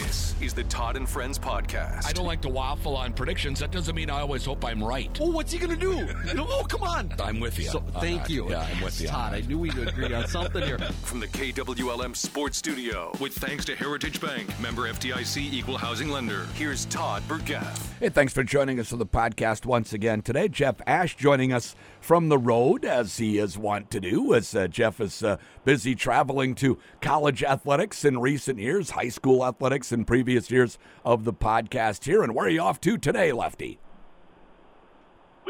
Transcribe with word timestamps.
This 0.00 0.34
is 0.40 0.54
the 0.54 0.64
Todd 0.64 0.96
and 0.96 1.06
Friends 1.06 1.38
podcast. 1.38 2.06
I 2.06 2.12
don't 2.12 2.24
like 2.24 2.40
to 2.42 2.48
waffle 2.48 2.96
on 2.96 3.12
predictions. 3.12 3.60
That 3.60 3.70
doesn't 3.70 3.94
mean 3.94 4.08
I 4.08 4.20
always 4.20 4.46
hope 4.46 4.64
I'm 4.64 4.82
right. 4.82 5.10
Oh, 5.20 5.30
what's 5.30 5.52
he 5.52 5.58
gonna 5.58 5.76
do? 5.76 6.08
You 6.26 6.34
know, 6.34 6.46
oh, 6.48 6.64
come 6.64 6.82
on. 6.82 7.12
I'm 7.20 7.38
with 7.38 7.58
you. 7.58 7.66
So, 7.66 7.80
thank 8.00 8.22
that. 8.22 8.30
you. 8.30 8.48
Yeah, 8.48 8.66
I'm 8.74 8.82
with 8.82 8.98
you. 8.98 9.08
Todd. 9.08 9.34
I 9.34 9.42
knew 9.42 9.58
we'd 9.58 9.76
agree 9.76 10.14
on 10.14 10.26
something 10.26 10.62
here. 10.62 10.78
From 11.02 11.20
the 11.20 11.28
KWLM 11.28 12.16
Sports 12.16 12.56
Studio, 12.56 13.12
with 13.20 13.34
thanks 13.34 13.66
to 13.66 13.76
Heritage 13.76 14.22
Bank, 14.22 14.48
member 14.58 14.90
FDIC 14.90 15.52
equal 15.52 15.76
housing 15.76 16.08
lender. 16.08 16.46
Here's 16.54 16.86
Todd 16.86 17.22
Burggraff. 17.28 17.86
Hey, 18.00 18.08
thanks 18.08 18.32
for 18.32 18.42
joining 18.42 18.80
us 18.80 18.88
for 18.88 18.96
the 18.96 19.06
podcast 19.06 19.66
once 19.66 19.92
again 19.92 20.22
today. 20.22 20.48
Jeff 20.48 20.78
Asche 20.86 21.18
joining 21.18 21.52
us 21.52 21.76
from 22.00 22.28
the 22.28 22.38
road, 22.38 22.84
as 22.84 23.18
he 23.18 23.38
is 23.38 23.56
wont 23.58 23.90
to 23.90 24.00
do, 24.00 24.34
as 24.34 24.54
uh, 24.54 24.66
Jeff 24.68 25.00
is 25.00 25.22
uh, 25.22 25.36
busy 25.64 25.94
traveling 25.94 26.54
to 26.56 26.78
college 27.00 27.42
athletics 27.42 28.04
in 28.04 28.18
recent 28.18 28.58
years, 28.58 28.90
high 28.90 29.08
school 29.08 29.44
athletics 29.44 29.92
in 29.92 30.04
previous 30.04 30.50
years 30.50 30.78
of 31.04 31.24
the 31.24 31.32
podcast 31.32 32.04
here. 32.04 32.22
And 32.22 32.34
where 32.34 32.46
are 32.46 32.50
you 32.50 32.60
off 32.62 32.80
to 32.82 32.98
today, 32.98 33.32
Lefty? 33.32 33.78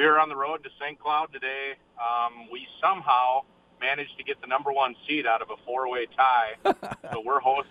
we 0.01 0.07
are 0.07 0.19
on 0.19 0.30
the 0.30 0.37
road 0.37 0.65
to 0.65 0.71
St. 0.80 0.98
Cloud 0.98 1.30
today. 1.30 1.73
Um, 1.98 2.48
we 2.51 2.66
somehow 2.80 3.43
managed 3.82 4.16
to 4.16 4.24
get 4.24 4.41
the 4.41 4.46
number 4.46 4.73
one 4.73 4.95
seed 5.07 5.27
out 5.27 5.43
of 5.43 5.51
a 5.51 5.57
four-way 5.66 6.07
tie. 6.16 6.55
so 7.12 7.23
we're 7.23 7.41
host 7.41 7.69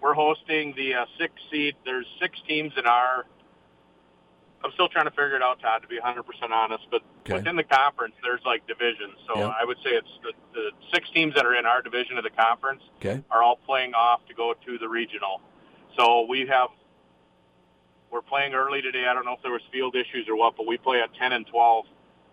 we're 0.00 0.14
hosting 0.14 0.72
the 0.76 0.94
uh, 0.94 1.06
six 1.18 1.32
seed. 1.50 1.74
There's 1.84 2.06
six 2.20 2.38
teams 2.46 2.72
in 2.76 2.86
our. 2.86 3.26
I'm 4.64 4.72
still 4.72 4.88
trying 4.88 5.04
to 5.04 5.10
figure 5.10 5.36
it 5.36 5.42
out, 5.42 5.60
Todd. 5.60 5.82
To 5.82 5.88
be 5.88 5.96
100 5.98 6.22
percent 6.24 6.52
honest, 6.52 6.84
but 6.90 7.02
Okay. 7.20 7.34
within 7.34 7.56
the 7.56 7.64
conference, 7.64 8.14
there's 8.22 8.40
like 8.46 8.66
divisions. 8.66 9.14
So 9.26 9.38
Yep. 9.38 9.54
I 9.60 9.64
would 9.64 9.76
say 9.84 9.90
it's 9.90 10.08
the, 10.22 10.32
the 10.54 10.70
six 10.92 11.08
teams 11.10 11.34
that 11.34 11.44
are 11.44 11.54
in 11.54 11.66
our 11.66 11.82
division 11.82 12.16
of 12.16 12.24
the 12.24 12.30
conference 12.30 12.82
Okay. 12.96 13.22
are 13.30 13.42
all 13.42 13.56
playing 13.56 13.92
off 13.94 14.24
to 14.28 14.34
go 14.34 14.54
to 14.66 14.78
the 14.78 14.88
regional. 14.88 15.42
So 15.96 16.26
we 16.28 16.46
have 16.46 16.70
we're 18.10 18.22
playing 18.22 18.54
early 18.54 18.80
today. 18.80 19.04
I 19.06 19.12
don't 19.12 19.26
know 19.26 19.34
if 19.34 19.42
there 19.42 19.52
was 19.52 19.60
field 19.70 19.94
issues 19.94 20.26
or 20.28 20.36
what, 20.36 20.56
but 20.56 20.66
we 20.66 20.78
play 20.78 21.00
at 21.02 21.14
10 21.14 21.32
and 21.32 21.46
12 21.46 21.84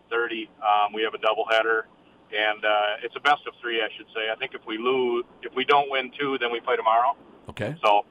30. 0.10 0.50
Um, 0.62 0.94
we 0.94 1.02
have 1.02 1.14
a 1.14 1.18
doubleheader, 1.18 1.82
and 2.32 2.64
uh, 2.64 3.04
it's 3.04 3.16
a 3.16 3.20
best 3.20 3.42
of 3.48 3.54
three, 3.60 3.82
I 3.82 3.90
should 3.98 4.06
say. 4.16 4.30
I 4.32 4.36
think 4.36 4.54
if 4.54 4.62
we 4.66 4.78
lose, 4.78 5.26
if 5.42 5.54
we 5.56 5.66
don't 5.66 5.90
win 5.92 6.12
two, 6.18 6.38
then 6.38 6.52
we 6.52 6.60
play 6.62 6.76
tomorrow. 6.78 7.18
Okay. 7.50 7.76
So, 7.84 8.06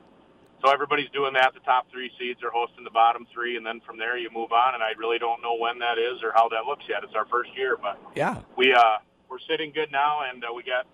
so 0.65 0.71
everybody's 0.73 1.11
doing 1.11 1.35
that. 1.35 1.53
The 1.53 1.61
top 1.61 1.91
three 1.93 2.11
seeds 2.19 2.43
are 2.43 2.51
hosting 2.51 2.85
the 2.85 2.91
bottom 2.91 3.27
three, 3.33 3.57
and 3.59 3.67
then 3.67 3.81
from 3.85 3.99
there 3.99 4.17
you 4.17 4.31
move 4.33 4.51
on. 4.53 4.73
And 4.75 4.83
I 4.83 4.93
really 4.97 5.19
don't 5.19 5.43
know 5.43 5.57
when 5.61 5.79
that 5.81 5.99
is 5.99 6.23
or 6.23 6.33
how 6.35 6.49
that 6.49 6.65
looks 6.67 6.85
yet. 6.89 7.05
It's 7.05 7.15
our 7.15 7.27
first 7.27 7.51
year, 7.57 7.77
but 7.77 8.01
Yeah. 8.17 8.41
we 8.57 8.73
uh, 8.73 9.05
we're 9.29 9.45
sitting 9.47 9.73
good 9.73 9.93
now, 9.93 10.21
and 10.31 10.43
uh, 10.43 10.49
we 10.57 10.65
got 10.65 10.87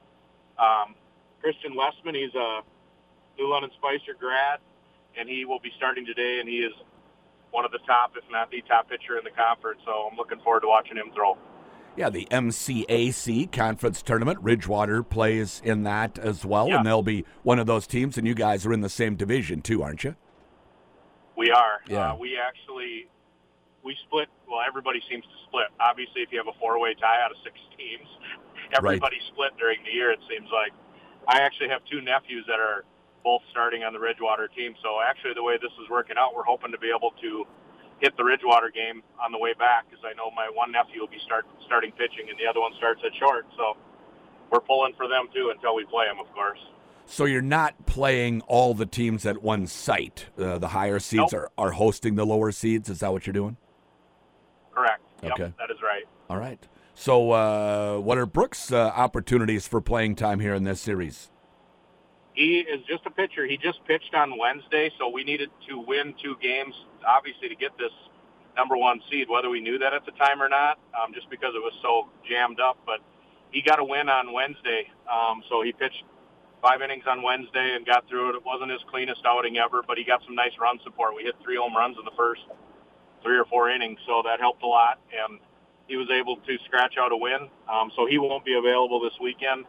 um, 0.59 0.95
Christian 1.41 1.77
Westman. 1.77 2.17
He's 2.17 2.35
a 2.35 2.63
New 3.39 3.49
London 3.49 3.71
Spicer 3.79 4.19
grad, 4.19 4.59
and 5.17 5.29
he 5.29 5.45
will 5.45 5.61
be 5.61 5.71
starting 5.77 6.05
today. 6.05 6.39
And 6.41 6.49
he 6.49 6.67
is 6.67 6.73
one 7.53 7.65
of 7.65 7.71
the 7.71 7.81
top, 7.87 8.15
if 8.17 8.25
not 8.31 8.51
the 8.51 8.63
top 8.63 8.91
pitcher 8.91 9.19
in 9.19 9.25
the 9.25 9.31
conference. 9.31 9.81
So 9.87 10.09
I'm 10.11 10.17
looking 10.17 10.41
forward 10.41 10.61
to 10.63 10.69
watching 10.69 10.97
him 10.97 11.13
throw. 11.15 11.39
Yeah, 11.97 12.09
the 12.09 12.27
MCAC 12.31 13.51
conference 13.53 14.01
tournament. 14.03 14.39
Ridgewater 14.43 15.03
plays 15.03 15.61
in 15.65 15.83
that 15.85 16.19
as 16.19 16.45
well, 16.45 16.69
Yeah. 16.69 16.79
and 16.79 16.87
they'll 16.87 17.03
be 17.03 17.25
one 17.43 17.59
of 17.59 17.67
those 17.67 17.87
teams. 17.87 18.17
And 18.17 18.27
you 18.27 18.35
guys 18.35 18.65
are 18.65 18.73
in 18.73 18.81
the 18.81 18.89
same 18.89 19.17
division 19.17 19.61
too, 19.61 19.83
aren't 19.83 20.05
you? 20.05 20.15
We 21.37 21.51
are. 21.51 21.81
Yeah. 21.89 22.13
Uh, 22.13 22.17
we 22.17 22.39
actually 22.39 23.09
we 23.83 23.97
split. 24.07 24.29
Well, 24.49 24.61
everybody 24.67 25.01
seems 25.09 25.25
to 25.25 25.37
split. 25.49 25.69
Obviously, 25.81 26.23
if 26.23 26.31
you 26.33 26.39
have 26.39 26.49
a 26.49 26.59
four-way 26.61 26.95
tie 26.95 27.23
out 27.25 27.31
of 27.31 27.39
six 27.43 27.57
teams, 27.79 28.07
everybody 28.77 29.17
split 29.33 29.57
during 29.59 29.79
the 29.85 29.91
year. 29.91 30.11
It 30.11 30.21
seems 30.29 30.49
like. 30.53 30.73
I 31.29 31.41
actually 31.41 31.69
have 31.69 31.85
two 31.85 32.01
nephews 32.01 32.45
that 32.47 32.59
are 32.61 32.85
both 33.25 33.43
starting 33.51 33.85
on 33.85 33.93
the 33.93 34.01
Ridgewater 34.01 34.49
team. 34.49 34.75
So 34.83 35.01
actually, 35.05 35.35
the 35.35 35.43
way 35.43 35.57
this 35.61 35.73
is 35.83 35.89
working 35.91 36.17
out, 36.19 36.35
we're 36.35 36.45
hoping 36.45 36.73
to 36.73 36.79
be 36.79 36.89
able 36.89 37.13
to 37.21 37.45
hit 38.01 38.17
the 38.17 38.25
Ridgewater 38.25 38.71
game 38.71 39.03
on 39.23 39.33
the 39.33 39.39
way 39.39 39.53
back 39.55 39.89
because 39.89 40.05
I 40.05 40.15
know 40.17 40.31
my 40.35 40.49
one 40.53 40.73
nephew 40.73 41.01
will 41.01 41.09
be 41.09 41.21
start 41.25 41.47
starting 41.67 41.93
pitching 41.93 42.29
and 42.29 42.39
the 42.39 42.49
other 42.49 42.61
one 42.61 42.73
starts 42.79 43.01
at 43.05 43.13
short. 43.19 43.47
So 43.57 43.77
we're 44.51 44.61
pulling 44.61 44.95
for 44.97 45.07
them 45.09 45.29
too 45.35 45.53
until 45.55 45.75
we 45.75 45.85
play 45.85 46.07
them, 46.07 46.19
of 46.19 46.33
course. 46.35 46.59
So 47.07 47.25
you're 47.25 47.43
not 47.43 47.87
playing 47.87 48.41
all 48.43 48.73
the 48.75 48.87
teams 48.87 49.27
at 49.27 49.43
one 49.43 49.67
site. 49.67 50.27
Uh, 50.39 50.59
the 50.59 50.69
higher 50.69 50.99
seeds 50.99 51.33
Nope. 51.33 51.51
are, 51.59 51.67
are 51.67 51.71
hosting 51.73 52.15
the 52.15 52.25
lower 52.25 52.53
seeds. 52.53 52.89
Is 52.89 53.01
that 53.01 53.13
what 53.13 53.27
you're 53.27 53.33
doing? 53.35 53.57
Correct. 54.73 55.03
Yep, 55.23 55.33
Okay. 55.33 55.53
that 55.59 55.71
is 55.71 55.79
right. 55.83 56.05
All 56.29 56.37
right. 56.39 56.65
So, 56.95 57.33
uh, 57.33 57.99
what 57.99 58.19
are 58.19 58.27
Brooks' 58.27 58.71
uh, 58.73 58.93
opportunities 58.95 59.67
for 59.67 59.81
playing 59.81 60.15
time 60.17 60.39
here 60.39 60.55
in 60.55 60.65
this 60.65 60.81
series? 60.81 61.31
He 62.35 62.61
is 62.61 62.81
just 62.87 63.07
a 63.07 63.11
pitcher. 63.11 63.47
He 63.47 63.57
just 63.59 63.85
pitched 63.87 64.15
on 64.15 64.39
Wednesday, 64.39 64.91
so 64.99 65.09
we 65.11 65.25
needed 65.25 65.51
to 65.69 65.81
win 65.81 66.15
two 66.23 66.37
games, 66.43 66.75
obviously, 67.07 67.49
to 67.49 67.57
get 67.57 67.77
this 67.79 67.93
number 68.57 68.77
one 68.77 69.01
seed, 69.11 69.29
whether 69.29 69.51
we 69.51 69.61
knew 69.61 69.79
that 69.79 69.95
at 69.95 70.07
the 70.07 70.13
time 70.13 70.43
or 70.43 70.49
not, 70.49 70.79
um, 70.95 71.15
just 71.15 71.31
because 71.31 71.55
it 71.55 71.63
was 71.63 71.75
so 71.83 72.09
jammed 72.29 72.61
up. 72.61 72.79
But 72.87 73.01
he 73.51 73.63
got 73.63 73.81
a 73.81 73.85
win 73.85 74.09
on 74.09 74.33
Wednesday, 74.33 74.87
um, 75.11 75.43
so 75.51 75.63
he 75.63 75.73
pitched 75.73 76.05
five 76.63 76.83
innings 76.83 77.05
on 77.09 77.23
Wednesday 77.23 77.75
and 77.77 77.87
got 77.87 78.09
through 78.09 78.31
it. 78.31 78.37
It 78.37 78.45
wasn't 78.47 78.71
his 78.71 78.83
cleanest 78.91 79.23
outing 79.27 79.59
ever, 79.59 79.83
but 79.87 79.99
he 79.99 80.05
got 80.05 80.23
some 80.27 80.35
nice 80.37 80.55
run 80.61 80.79
support. 80.85 81.17
We 81.17 81.25
hit 81.25 81.35
three 81.43 81.57
home 81.57 81.77
runs 81.77 81.97
in 81.99 82.05
the 82.05 82.17
first 82.17 82.43
three 83.23 83.39
or 83.39 83.45
four 83.47 83.71
innings, 83.71 83.99
so 84.07 84.23
that 84.25 84.41
helped 84.41 84.63
a 84.63 84.67
lot. 84.69 85.01
And 85.13 85.41
he 85.89 85.97
was 85.97 86.09
able 86.11 86.37
to 86.37 86.53
scratch 86.67 86.95
out 87.01 87.13
a 87.13 87.17
win, 87.19 87.49
um, 87.71 87.93
so 87.97 88.07
he 88.07 88.19
won't 88.19 88.45
be 88.45 88.55
available 88.55 89.01
this 89.01 89.15
weekend. 89.23 89.67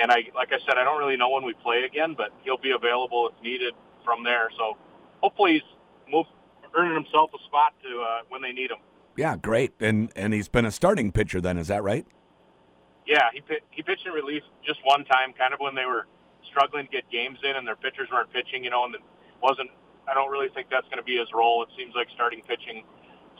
And 0.00 0.10
I, 0.10 0.24
like 0.34 0.52
I 0.52 0.58
said, 0.66 0.78
I 0.78 0.84
don't 0.84 0.98
really 0.98 1.16
know 1.16 1.30
when 1.30 1.44
we 1.44 1.52
play 1.54 1.82
again, 1.84 2.14
but 2.16 2.30
he'll 2.42 2.58
be 2.58 2.72
available 2.72 3.28
if 3.28 3.42
needed 3.42 3.74
from 4.04 4.24
there. 4.24 4.48
So 4.56 4.76
hopefully 5.22 5.54
he's 5.54 6.12
moved, 6.12 6.30
earning 6.76 6.94
himself 6.94 7.30
a 7.34 7.42
spot 7.44 7.74
to 7.82 8.00
uh, 8.00 8.20
when 8.28 8.42
they 8.42 8.52
need 8.52 8.70
him. 8.70 8.78
Yeah, 9.16 9.36
great. 9.36 9.72
And 9.80 10.10
and 10.16 10.32
he's 10.32 10.48
been 10.48 10.64
a 10.64 10.70
starting 10.70 11.12
pitcher 11.12 11.40
then, 11.40 11.58
is 11.58 11.68
that 11.68 11.82
right? 11.82 12.06
Yeah, 13.06 13.28
he 13.32 13.42
he 13.70 13.82
pitched 13.82 14.06
in 14.06 14.12
relief 14.12 14.42
just 14.64 14.80
one 14.84 15.04
time, 15.04 15.32
kind 15.36 15.52
of 15.52 15.60
when 15.60 15.74
they 15.74 15.84
were 15.84 16.06
struggling 16.48 16.86
to 16.86 16.90
get 16.90 17.10
games 17.10 17.38
in 17.42 17.56
and 17.56 17.66
their 17.66 17.76
pitchers 17.76 18.08
weren't 18.10 18.32
pitching, 18.32 18.64
you 18.64 18.70
know, 18.70 18.84
and 18.84 18.94
it 18.94 19.02
wasn't. 19.42 19.70
I 20.08 20.14
don't 20.14 20.30
really 20.30 20.48
think 20.48 20.68
that's 20.70 20.86
going 20.86 20.98
to 20.98 21.04
be 21.04 21.16
his 21.16 21.28
role. 21.34 21.62
It 21.62 21.68
seems 21.76 21.94
like 21.94 22.08
starting 22.14 22.42
pitching 22.48 22.82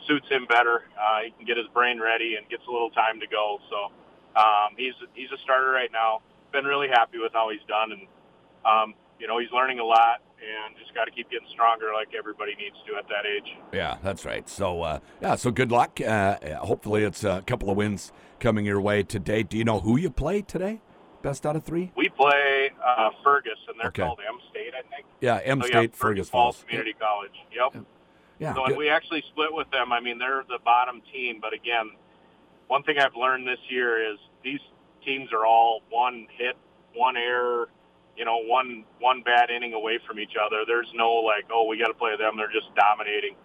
suits 0.07 0.27
him 0.29 0.45
better. 0.47 0.83
Uh, 0.97 1.25
he 1.25 1.31
can 1.31 1.45
get 1.45 1.57
his 1.57 1.67
brain 1.73 1.99
ready 1.99 2.35
and 2.35 2.47
gets 2.49 2.63
a 2.67 2.71
little 2.71 2.91
time 2.91 3.19
to 3.19 3.27
go. 3.27 3.59
So 3.69 3.91
um, 4.39 4.75
he's 4.77 4.93
he's 5.13 5.31
a 5.31 5.37
starter 5.43 5.71
right 5.71 5.91
now. 5.91 6.21
Been 6.51 6.65
really 6.65 6.89
happy 6.89 7.17
with 7.17 7.31
how 7.33 7.49
he's 7.49 7.61
done, 7.67 7.91
and 7.93 8.01
um, 8.65 8.93
you 9.19 9.27
know 9.27 9.39
he's 9.39 9.51
learning 9.53 9.79
a 9.79 9.85
lot 9.85 10.21
and 10.41 10.75
just 10.77 10.93
got 10.93 11.05
to 11.05 11.11
keep 11.11 11.29
getting 11.29 11.47
stronger, 11.51 11.91
like 11.93 12.09
everybody 12.17 12.55
needs 12.55 12.75
to 12.87 12.95
at 12.97 13.07
that 13.07 13.25
age. 13.25 13.55
Yeah, 13.71 13.97
that's 14.03 14.25
right. 14.25 14.49
So, 14.49 14.81
uh, 14.81 14.99
yeah, 15.21 15.35
so 15.35 15.51
good 15.51 15.71
luck. 15.71 16.01
Uh, 16.01 16.37
hopefully, 16.57 17.03
it's 17.03 17.23
a 17.23 17.41
couple 17.45 17.69
of 17.69 17.77
wins 17.77 18.11
coming 18.39 18.65
your 18.65 18.81
way 18.81 19.03
today. 19.03 19.43
Do 19.43 19.57
you 19.57 19.63
know 19.63 19.79
who 19.79 19.97
you 19.97 20.09
play 20.09 20.41
today? 20.41 20.81
Best 21.21 21.45
out 21.45 21.55
of 21.55 21.63
three? 21.63 21.91
We 21.95 22.09
play 22.09 22.71
uh, 22.85 23.11
Fergus, 23.23 23.53
and 23.69 23.79
they're 23.79 23.87
Okay. 23.89 24.01
called 24.01 24.19
M 24.27 24.39
State, 24.49 24.73
I 24.77 24.81
think. 24.93 25.05
Yeah, 25.21 25.39
M 25.43 25.61
So, 25.61 25.67
yeah, 25.67 25.71
State, 25.81 25.95
Fergus 25.95 26.27
Falls. 26.29 26.65
Community 26.67 26.95
College. 26.99 27.31
Yep. 27.55 27.85
Yeah, 28.39 28.55
So 28.55 28.65
and 28.65 28.75
we 28.75 28.89
actually 28.89 29.23
split 29.31 29.53
with 29.53 29.69
them. 29.69 29.93
I 29.93 29.99
mean, 30.01 30.17
they're 30.17 30.43
the 30.49 30.57
bottom 30.65 31.01
team, 31.13 31.37
but 31.39 31.53
again, 31.53 31.91
one 32.67 32.81
thing 32.83 32.97
I've 32.97 33.15
learned 33.15 33.47
this 33.47 33.59
year 33.69 34.11
is 34.11 34.17
these 34.43 34.59
teams 35.05 35.29
are 35.33 35.45
all 35.45 35.81
one 35.89 36.27
hit, 36.37 36.55
one 36.93 37.17
error, 37.17 37.69
you 38.17 38.25
know, 38.25 38.37
one 38.43 38.83
one 38.99 39.21
bad 39.23 39.49
inning 39.49 39.73
away 39.73 39.99
from 40.07 40.19
each 40.19 40.33
other. 40.39 40.63
There's 40.67 40.89
no 40.93 41.11
like, 41.13 41.45
oh, 41.51 41.65
we 41.67 41.77
got 41.77 41.87
to 41.87 41.93
play 41.93 42.15
them. 42.17 42.37
They're 42.37 42.51
just 42.51 42.73
dominating. 42.75 43.35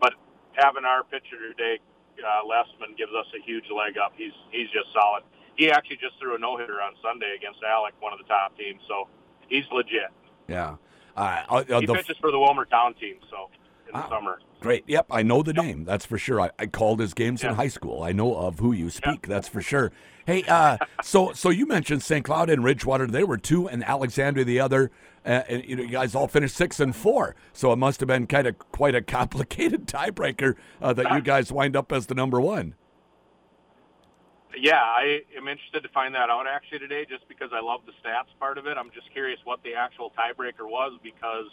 But 0.00 0.14
having 0.52 0.84
our 0.84 1.04
pitcher 1.04 1.36
today, 1.48 1.78
uh, 2.20 2.44
Lessman, 2.46 2.96
gives 2.96 3.12
us 3.12 3.26
a 3.36 3.42
huge 3.44 3.64
leg 3.74 3.96
up. 3.98 4.12
He's 4.16 4.32
he's 4.50 4.68
just 4.70 4.92
solid. 4.92 5.22
He 5.56 5.70
actually 5.70 5.96
just 5.96 6.18
threw 6.20 6.34
a 6.34 6.38
no 6.38 6.56
hitter 6.58 6.82
on 6.82 6.92
Sunday 7.02 7.34
against 7.36 7.60
Alex, 7.62 7.96
one 8.00 8.12
of 8.12 8.18
the 8.18 8.26
top 8.26 8.56
teams. 8.58 8.80
So 8.88 9.08
he's 9.48 9.64
legit. 9.72 10.10
yeah. 10.48 10.76
Uh, 11.16 11.42
uh, 11.48 11.64
uh, 11.70 11.80
He 11.80 11.86
the- 11.86 11.94
pitches 11.94 12.18
for 12.20 12.30
the 12.30 12.36
Willmar 12.36 12.68
Town 12.68 12.92
team. 12.94 13.16
So 13.30 13.48
in 13.88 13.94
the 13.94 14.00
Wow. 14.00 14.08
summer. 14.10 14.40
Great. 14.60 14.84
Yep, 14.86 15.06
I 15.10 15.22
know 15.22 15.42
the 15.42 15.52
name. 15.52 15.84
That's 15.84 16.06
for 16.06 16.18
sure. 16.18 16.40
I, 16.40 16.50
I 16.58 16.66
called 16.66 17.00
his 17.00 17.14
games 17.14 17.44
in 17.44 17.54
high 17.54 17.68
school. 17.68 18.02
I 18.02 18.12
know 18.12 18.34
of 18.36 18.58
who 18.58 18.72
you 18.72 18.90
speak. 18.90 19.26
That's 19.26 19.48
for 19.48 19.60
sure. 19.60 19.92
Hey, 20.26 20.44
uh, 20.44 20.78
so 21.02 21.32
so 21.32 21.50
you 21.50 21.66
mentioned 21.66 22.02
St. 22.02 22.24
Cloud 22.24 22.50
and 22.50 22.64
Ridgewater. 22.64 23.06
They 23.06 23.22
were 23.22 23.36
two, 23.36 23.68
and 23.68 23.84
Alexandria 23.84 24.44
the 24.44 24.60
other. 24.60 24.90
Uh, 25.24 25.42
and 25.48 25.64
you, 25.64 25.76
know, 25.76 25.82
you 25.82 25.88
guys 25.88 26.14
all 26.14 26.28
finished 26.28 26.56
six 26.56 26.80
and 26.80 26.94
four. 26.94 27.34
So 27.52 27.72
it 27.72 27.76
must 27.76 28.00
have 28.00 28.06
been 28.06 28.26
kind 28.26 28.46
of 28.46 28.58
quite 28.72 28.94
a 28.94 29.02
complicated 29.18 29.86
tiebreaker 29.86 30.54
uh, 30.80 30.92
that 30.94 31.12
you 31.12 31.20
guys 31.20 31.52
wind 31.52 31.76
up 31.76 31.92
as 31.92 32.06
the 32.06 32.14
number 32.14 32.40
one. 32.40 32.74
Yeah, 34.58 34.80
I 34.80 35.20
am 35.36 35.48
interested 35.48 35.82
to 35.82 35.88
find 35.90 36.14
that 36.14 36.30
out 36.30 36.46
actually 36.46 36.78
today, 36.78 37.04
just 37.06 37.28
because 37.28 37.50
I 37.52 37.60
love 37.60 37.82
the 37.84 37.92
stats 37.92 38.32
part 38.40 38.56
of 38.56 38.66
it. 38.66 38.78
I'm 38.78 38.90
just 38.94 39.12
curious 39.12 39.38
what 39.44 39.62
the 39.62 39.74
actual 39.74 40.12
tiebreaker 40.18 40.66
was 40.66 40.98
because 41.02 41.50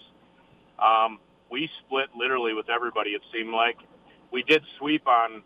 um, 0.79 1.19
we 1.53 1.69
split 1.85 2.09
literally 2.17 2.53
with 2.55 2.67
everybody. 2.69 3.11
It 3.11 3.21
seemed 3.31 3.53
like 3.53 3.77
we 4.31 4.41
did 4.41 4.63
sweep 4.79 5.07
on 5.07 5.43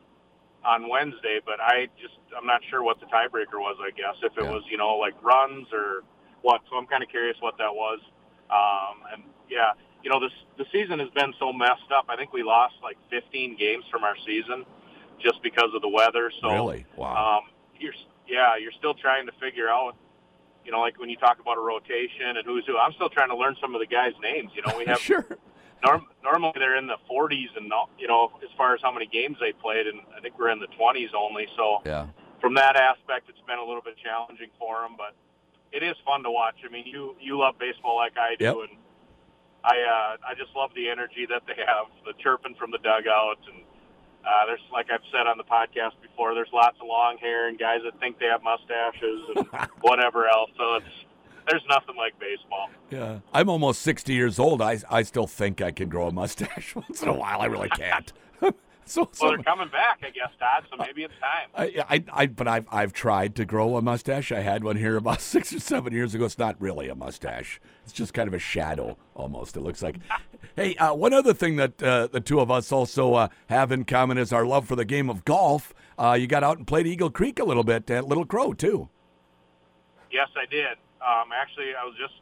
on 0.66 0.88
Wednesday, 0.90 1.40
but 1.46 1.60
I 1.60 1.88
just 2.02 2.16
I'm 2.36 2.48
not 2.48 2.62
sure 2.70 2.82
what 2.82 3.00
the 3.02 3.06
tiebreaker 3.08 3.60
was. 3.60 3.76
I 3.84 3.92
guess 3.92 4.16
if 4.24 4.32
it 4.38 4.44
Yeah. 4.44 4.50
was 4.50 4.64
you 4.72 4.78
know 4.78 4.96
like 4.98 5.22
runs 5.22 5.68
or 5.74 6.04
what. 6.42 6.62
So 6.70 6.78
I'm 6.78 6.88
kind 6.88 7.04
of 7.04 7.10
curious 7.10 7.36
what 7.42 7.58
that 7.58 7.76
was. 7.76 8.00
Um, 8.50 9.04
and 9.14 9.24
yeah, 9.50 9.74
you 10.02 10.10
know, 10.10 10.20
this 10.22 10.32
the 10.58 10.66
season 10.72 11.00
has 11.00 11.10
been 11.10 11.34
so 11.40 11.52
messed 11.52 11.92
up. 11.94 12.06
I 12.08 12.16
think 12.16 12.32
we 12.32 12.42
lost 12.44 12.76
like 12.82 12.98
15 13.12 13.58
games 13.58 13.84
from 13.92 14.04
our 14.06 14.16
season 14.26 14.66
just 15.22 15.44
because 15.44 15.72
of 15.76 15.82
the 15.82 15.90
weather. 15.90 16.32
So 16.42 16.48
Really? 16.54 16.86
Wow. 16.96 17.40
um, 17.40 17.44
you're 17.80 17.94
yeah, 18.28 18.56
you're 18.56 18.72
still 18.80 18.94
trying 18.94 19.26
to 19.28 19.34
figure 19.44 19.68
out. 19.68 19.96
You 20.66 20.74
know, 20.74 20.82
like 20.82 21.00
when 21.00 21.10
you 21.10 21.16
talk 21.16 21.40
about 21.40 21.58
a 21.58 21.62
rotation 21.62 22.36
and 22.36 22.46
who's 22.46 22.66
who, 22.66 22.78
I'm 22.78 22.92
still 22.94 23.08
trying 23.10 23.30
to 23.30 23.38
learn 23.38 23.56
some 23.62 23.74
of 23.74 23.80
the 23.80 23.88
guys' 23.88 24.12
names. 24.22 24.52
You 24.54 24.64
know, 24.64 24.78
we 24.78 24.86
have 24.94 25.00
sure. 25.00 25.26
Norm, 25.84 26.06
normally 26.24 26.54
they're 26.56 26.78
in 26.78 26.88
the 26.88 26.98
40s 27.10 27.56
and 27.56 27.70
no- 27.70 27.90
you 28.00 28.08
know 28.08 28.32
as 28.44 28.50
far 28.58 28.74
as 28.74 28.82
how 28.82 28.92
many 28.92 29.06
games 29.06 29.38
they 29.40 29.54
played, 29.54 29.88
and 29.88 30.02
I 30.16 30.20
think 30.22 30.38
we're 30.40 30.50
in 30.50 30.60
the 30.60 30.68
20s 30.80 31.14
only. 31.14 31.48
So 31.56 31.82
Yeah. 31.86 32.08
from 32.42 32.54
that 32.56 32.76
aspect, 32.76 33.30
it's 33.30 33.42
been 33.48 33.60
a 33.60 33.64
little 33.66 33.82
bit 33.82 33.96
challenging 33.98 34.50
for 34.60 34.82
them, 34.82 34.96
but 34.98 35.14
it 35.72 35.84
is 35.84 35.96
fun 36.06 36.24
to 36.24 36.32
watch. 36.32 36.56
I 36.66 36.70
mean, 36.70 36.86
you 36.86 37.16
you 37.20 37.38
love 37.38 37.58
baseball 37.60 37.96
like 37.98 38.18
I 38.18 38.36
do, 38.36 38.46
Yep. 38.46 38.56
and 38.70 38.78
I 39.64 39.76
uh, 39.82 40.18
I 40.28 40.34
just 40.36 40.56
love 40.56 40.72
the 40.76 40.90
energy 40.90 41.26
that 41.30 41.44
they 41.48 41.56
have, 41.66 41.88
the 42.06 42.14
chirping 42.22 42.56
from 42.56 42.72
the 42.72 42.78
dugout, 42.80 43.40
and 43.52 43.64
uh, 44.26 44.46
there's 44.46 44.64
like 44.72 44.88
I've 44.92 45.06
said 45.12 45.28
on 45.28 45.38
the 45.38 45.44
podcast 45.44 46.00
before, 46.02 46.34
there's 46.34 46.52
lots 46.54 46.78
of 46.82 46.88
long 46.88 47.18
hair 47.18 47.48
and 47.48 47.58
guys 47.60 47.82
that 47.84 48.00
think 48.00 48.20
they 48.20 48.26
have 48.28 48.44
mustaches 48.44 49.22
and 49.36 49.48
whatever 49.82 50.28
else. 50.28 50.52
So 50.58 50.76
it's 50.76 50.96
there's 51.50 51.64
nothing 51.70 51.96
like 51.96 52.18
baseball. 52.20 52.70
Yeah. 52.90 53.20
I'm 53.34 53.50
almost 53.50 53.82
60 53.82 54.14
years 54.14 54.40
old. 54.40 54.62
I, 54.62 54.80
I 54.90 55.04
still 55.04 55.28
think 55.28 55.62
I 55.62 55.72
can 55.72 55.90
grow 55.90 56.08
a 56.08 56.12
mustache 56.12 56.76
once 56.76 57.02
in 57.02 57.08
a 57.08 57.14
while. 57.14 57.42
I 57.42 57.46
really 57.46 57.70
can't. 57.70 58.12
so, 58.86 59.02
Well, 59.02 59.10
so 59.14 59.28
they're 59.30 59.38
coming 59.40 59.70
back, 59.70 60.00
I 60.04 60.10
guess, 60.10 60.30
Todd. 60.40 60.66
So 60.70 60.78
maybe 60.78 61.04
it's 61.04 61.14
time. 61.20 61.50
I, 61.56 61.96
I, 61.96 62.04
I, 62.24 62.26
but 62.28 62.48
I've, 62.48 62.66
I've 62.72 62.94
tried 62.94 63.36
to 63.36 63.46
grow 63.46 63.78
a 63.78 63.82
mustache. 63.82 64.32
I 64.32 64.42
had 64.42 64.64
one 64.64 64.76
here 64.78 64.98
about 64.98 65.22
six 65.34 65.54
or 65.54 65.60
seven 65.60 65.94
years 65.94 66.14
ago. 66.14 66.26
It's 66.26 66.38
not 66.38 66.60
really 66.62 66.90
a 66.90 66.96
mustache. 66.96 67.60
It's 67.84 67.94
just 67.94 68.14
kind 68.14 68.28
of 68.28 68.34
a 68.34 68.40
shadow, 68.40 68.98
almost. 69.16 69.56
It 69.56 69.62
looks 69.62 69.82
like. 69.82 69.98
hey, 70.56 70.76
uh, 70.76 70.94
one 70.94 71.14
other 71.14 71.34
thing 71.34 71.56
that 71.58 71.82
uh, 71.82 72.08
the 72.08 72.20
two 72.20 72.40
of 72.40 72.52
us 72.52 72.72
also 72.72 73.14
uh, 73.14 73.28
have 73.48 73.72
in 73.72 73.86
common 73.86 74.18
is 74.18 74.34
our 74.34 74.46
love 74.46 74.68
for 74.68 74.76
the 74.76 74.86
game 74.86 75.10
of 75.10 75.24
golf. 75.26 75.74
Uh, 75.98 76.18
you 76.20 76.28
got 76.28 76.44
out 76.44 76.58
and 76.58 76.68
played 76.68 76.86
Eagle 76.88 77.10
Creek 77.10 77.40
a 77.40 77.44
little 77.44 77.64
bit 77.64 77.90
at 77.90 78.08
Little 78.08 78.26
Crow 78.26 78.54
too. 78.54 78.90
Yes, 80.12 80.28
I 80.36 80.46
did. 80.46 80.78
Um, 81.02 81.30
actually, 81.34 81.76
I 81.80 81.86
was 81.86 81.96
just 82.00 82.14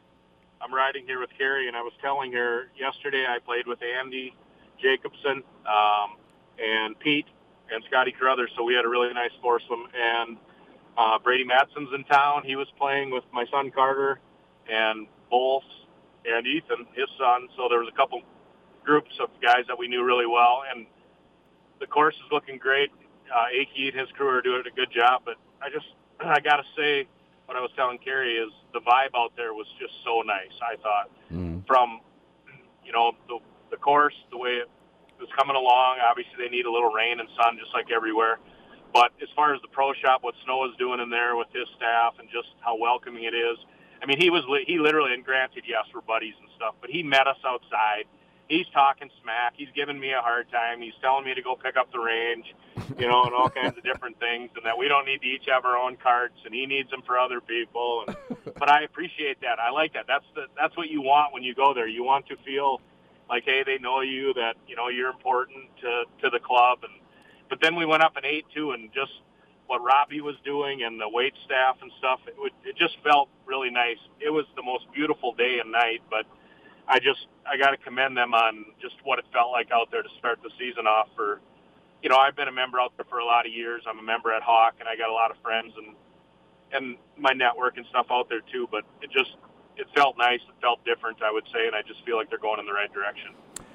I'm 0.60 0.72
riding 0.72 1.04
here 1.06 1.20
with 1.20 1.30
Carrie, 1.36 1.68
and 1.68 1.76
I 1.76 1.82
was 1.82 1.92
telling 2.00 2.32
her 2.32 2.68
yesterday 2.78 3.26
I 3.28 3.38
played 3.38 3.66
with 3.66 3.78
Andy 3.82 4.34
Jacobson 4.80 5.42
um, 5.66 6.16
and 6.58 6.98
Pete 6.98 7.26
and 7.72 7.82
Scotty 7.88 8.12
Carruthers, 8.12 8.50
so 8.56 8.62
we 8.64 8.74
had 8.74 8.84
a 8.84 8.88
really 8.88 9.12
nice 9.12 9.32
foursome. 9.42 9.86
And 9.94 10.36
uh, 10.96 11.18
Brady 11.18 11.44
Matson's 11.44 11.90
in 11.94 12.04
town. 12.04 12.42
He 12.44 12.56
was 12.56 12.68
playing 12.78 13.10
with 13.10 13.24
my 13.32 13.44
son 13.50 13.70
Carter 13.70 14.20
and 14.70 15.06
Bolf 15.30 15.64
and 16.24 16.46
Ethan, 16.46 16.86
his 16.94 17.08
son. 17.18 17.48
So 17.56 17.68
there 17.68 17.78
was 17.78 17.88
a 17.92 17.96
couple 17.96 18.22
groups 18.84 19.12
of 19.20 19.28
guys 19.42 19.64
that 19.68 19.78
we 19.78 19.88
knew 19.88 20.04
really 20.04 20.26
well, 20.26 20.62
and 20.70 20.86
the 21.80 21.86
course 21.86 22.14
is 22.14 22.32
looking 22.32 22.58
great. 22.58 22.90
Uh, 23.28 23.46
Akey 23.52 23.90
and 23.90 23.98
his 23.98 24.08
crew 24.16 24.28
are 24.28 24.40
doing 24.42 24.62
a 24.66 24.74
good 24.74 24.90
job, 24.94 25.22
but 25.24 25.34
I 25.60 25.68
just 25.70 25.86
I 26.20 26.40
got 26.40 26.56
to 26.56 26.64
say 26.76 27.06
what 27.46 27.56
I 27.56 27.60
was 27.60 27.70
telling 27.74 27.98
Carrie 27.98 28.36
is 28.36 28.50
the 28.74 28.80
vibe 28.80 29.14
out 29.16 29.32
there 29.36 29.54
was 29.54 29.66
just 29.78 29.94
so 30.04 30.22
nice. 30.26 30.52
I 30.60 30.76
thought 30.82 31.10
mm-hmm. 31.32 31.60
from 31.66 32.00
you 32.84 32.92
know 32.92 33.12
the 33.28 33.38
the 33.70 33.76
course, 33.76 34.14
the 34.30 34.38
way 34.38 34.62
it 34.62 34.68
was 35.18 35.28
coming 35.38 35.56
along. 35.56 35.98
Obviously, 36.04 36.34
they 36.38 36.50
need 36.50 36.66
a 36.66 36.70
little 36.70 36.90
rain 36.90 37.18
and 37.18 37.28
sun, 37.34 37.58
just 37.58 37.72
like 37.74 37.90
everywhere. 37.90 38.38
But 38.92 39.12
as 39.20 39.28
far 39.34 39.54
as 39.54 39.60
the 39.62 39.68
pro 39.68 39.92
shop, 39.94 40.22
what 40.22 40.34
Snow 40.44 40.64
is 40.70 40.76
doing 40.78 41.00
in 41.00 41.10
there 41.10 41.36
with 41.36 41.48
his 41.52 41.66
staff, 41.76 42.14
and 42.18 42.28
just 42.30 42.48
how 42.60 42.78
welcoming 42.78 43.24
it 43.24 43.34
is. 43.34 43.58
I 44.02 44.06
mean, 44.06 44.20
he 44.20 44.30
was 44.30 44.44
he 44.66 44.78
literally, 44.78 45.14
and 45.14 45.24
granted, 45.24 45.64
yes, 45.66 45.84
we're 45.94 46.02
buddies 46.02 46.34
and 46.38 46.48
stuff, 46.56 46.74
but 46.80 46.90
he 46.90 47.02
met 47.02 47.26
us 47.26 47.38
outside. 47.46 48.04
He's 48.48 48.66
talking 48.72 49.10
smack. 49.22 49.54
He's 49.56 49.68
giving 49.74 49.98
me 49.98 50.12
a 50.12 50.20
hard 50.20 50.50
time. 50.50 50.80
He's 50.80 50.94
telling 51.00 51.24
me 51.24 51.34
to 51.34 51.42
go 51.42 51.56
pick 51.56 51.76
up 51.76 51.90
the 51.92 51.98
range, 51.98 52.54
you 52.98 53.08
know, 53.08 53.24
and 53.24 53.34
all 53.34 53.50
kinds 53.50 53.76
of 53.76 53.82
different 53.82 54.20
things, 54.20 54.50
and 54.54 54.64
that 54.64 54.78
we 54.78 54.86
don't 54.86 55.04
need 55.04 55.20
to 55.22 55.26
each 55.26 55.46
have 55.48 55.64
our 55.64 55.76
own 55.76 55.96
carts, 55.96 56.38
and 56.44 56.54
he 56.54 56.64
needs 56.66 56.88
them 56.90 57.02
for 57.04 57.18
other 57.18 57.40
people. 57.40 58.04
And, 58.06 58.16
but 58.58 58.70
I 58.70 58.82
appreciate 58.82 59.40
that. 59.40 59.58
I 59.58 59.70
like 59.70 59.94
that. 59.94 60.04
That's 60.06 60.24
the 60.34 60.46
that's 60.56 60.76
what 60.76 60.88
you 60.88 61.02
want 61.02 61.34
when 61.34 61.42
you 61.42 61.54
go 61.54 61.74
there. 61.74 61.88
You 61.88 62.04
want 62.04 62.26
to 62.28 62.36
feel 62.44 62.80
like, 63.28 63.44
hey, 63.44 63.64
they 63.66 63.78
know 63.78 64.00
you, 64.02 64.32
that 64.34 64.54
you 64.68 64.76
know 64.76 64.88
you're 64.88 65.10
important 65.10 65.64
to 65.80 66.04
to 66.22 66.30
the 66.30 66.38
club, 66.38 66.78
and 66.82 66.92
but 67.48 67.60
then 67.60 67.74
we 67.74 67.84
went 67.84 68.02
up 68.02 68.16
and 68.16 68.24
ate 68.24 68.46
too, 68.54 68.70
and 68.70 68.92
just 68.92 69.12
what 69.66 69.82
Robbie 69.82 70.20
was 70.20 70.36
doing 70.44 70.82
and 70.82 71.00
the 71.00 71.08
wait 71.08 71.34
staff 71.44 71.76
and 71.82 71.90
stuff, 71.98 72.20
it 72.26 72.34
would 72.38 72.52
it 72.64 72.76
just 72.76 72.96
felt 73.02 73.28
really 73.44 73.70
nice. 73.70 73.98
It 74.20 74.30
was 74.30 74.46
the 74.54 74.62
most 74.62 74.84
beautiful 74.92 75.34
day 75.34 75.58
and 75.60 75.72
night, 75.72 76.02
but 76.10 76.26
I 76.88 76.98
just 76.98 77.26
I 77.46 77.56
got 77.56 77.70
to 77.70 77.76
commend 77.76 78.16
them 78.16 78.34
on 78.34 78.64
just 78.80 78.94
what 79.04 79.18
it 79.18 79.24
felt 79.32 79.50
like 79.52 79.70
out 79.72 79.90
there 79.90 80.02
to 80.02 80.08
start 80.18 80.38
the 80.42 80.50
season 80.58 80.86
off. 80.86 81.08
For 81.16 81.40
you 82.02 82.08
know, 82.08 82.16
I've 82.16 82.36
been 82.36 82.48
a 82.48 82.52
member 82.52 82.80
out 82.80 82.92
there 82.96 83.06
for 83.08 83.18
a 83.18 83.24
lot 83.24 83.46
of 83.46 83.52
years. 83.52 83.82
I'm 83.88 83.98
a 83.98 84.02
member 84.02 84.32
at 84.32 84.42
Hawk, 84.42 84.74
and 84.80 84.88
I 84.88 84.96
got 84.96 85.10
a 85.10 85.12
lot 85.12 85.30
of 85.30 85.36
friends 85.42 85.72
and 85.76 85.94
and 86.72 86.96
my 87.16 87.32
network 87.32 87.76
and 87.76 87.86
stuff 87.90 88.06
out 88.10 88.28
there 88.28 88.42
too. 88.52 88.68
But 88.70 88.84
it 89.02 89.10
just 89.10 89.36
it 89.76 89.86
felt 89.94 90.16
nice. 90.18 90.40
It 90.48 90.54
felt 90.60 90.84
different, 90.84 91.22
I 91.22 91.30
would 91.30 91.44
say, 91.52 91.66
and 91.66 91.74
I 91.74 91.82
just 91.82 92.04
feel 92.04 92.16
like 92.16 92.30
they're 92.30 92.38
going 92.38 92.60
in 92.60 92.66
the 92.66 92.72
right 92.72 92.92
direction. 92.92 93.32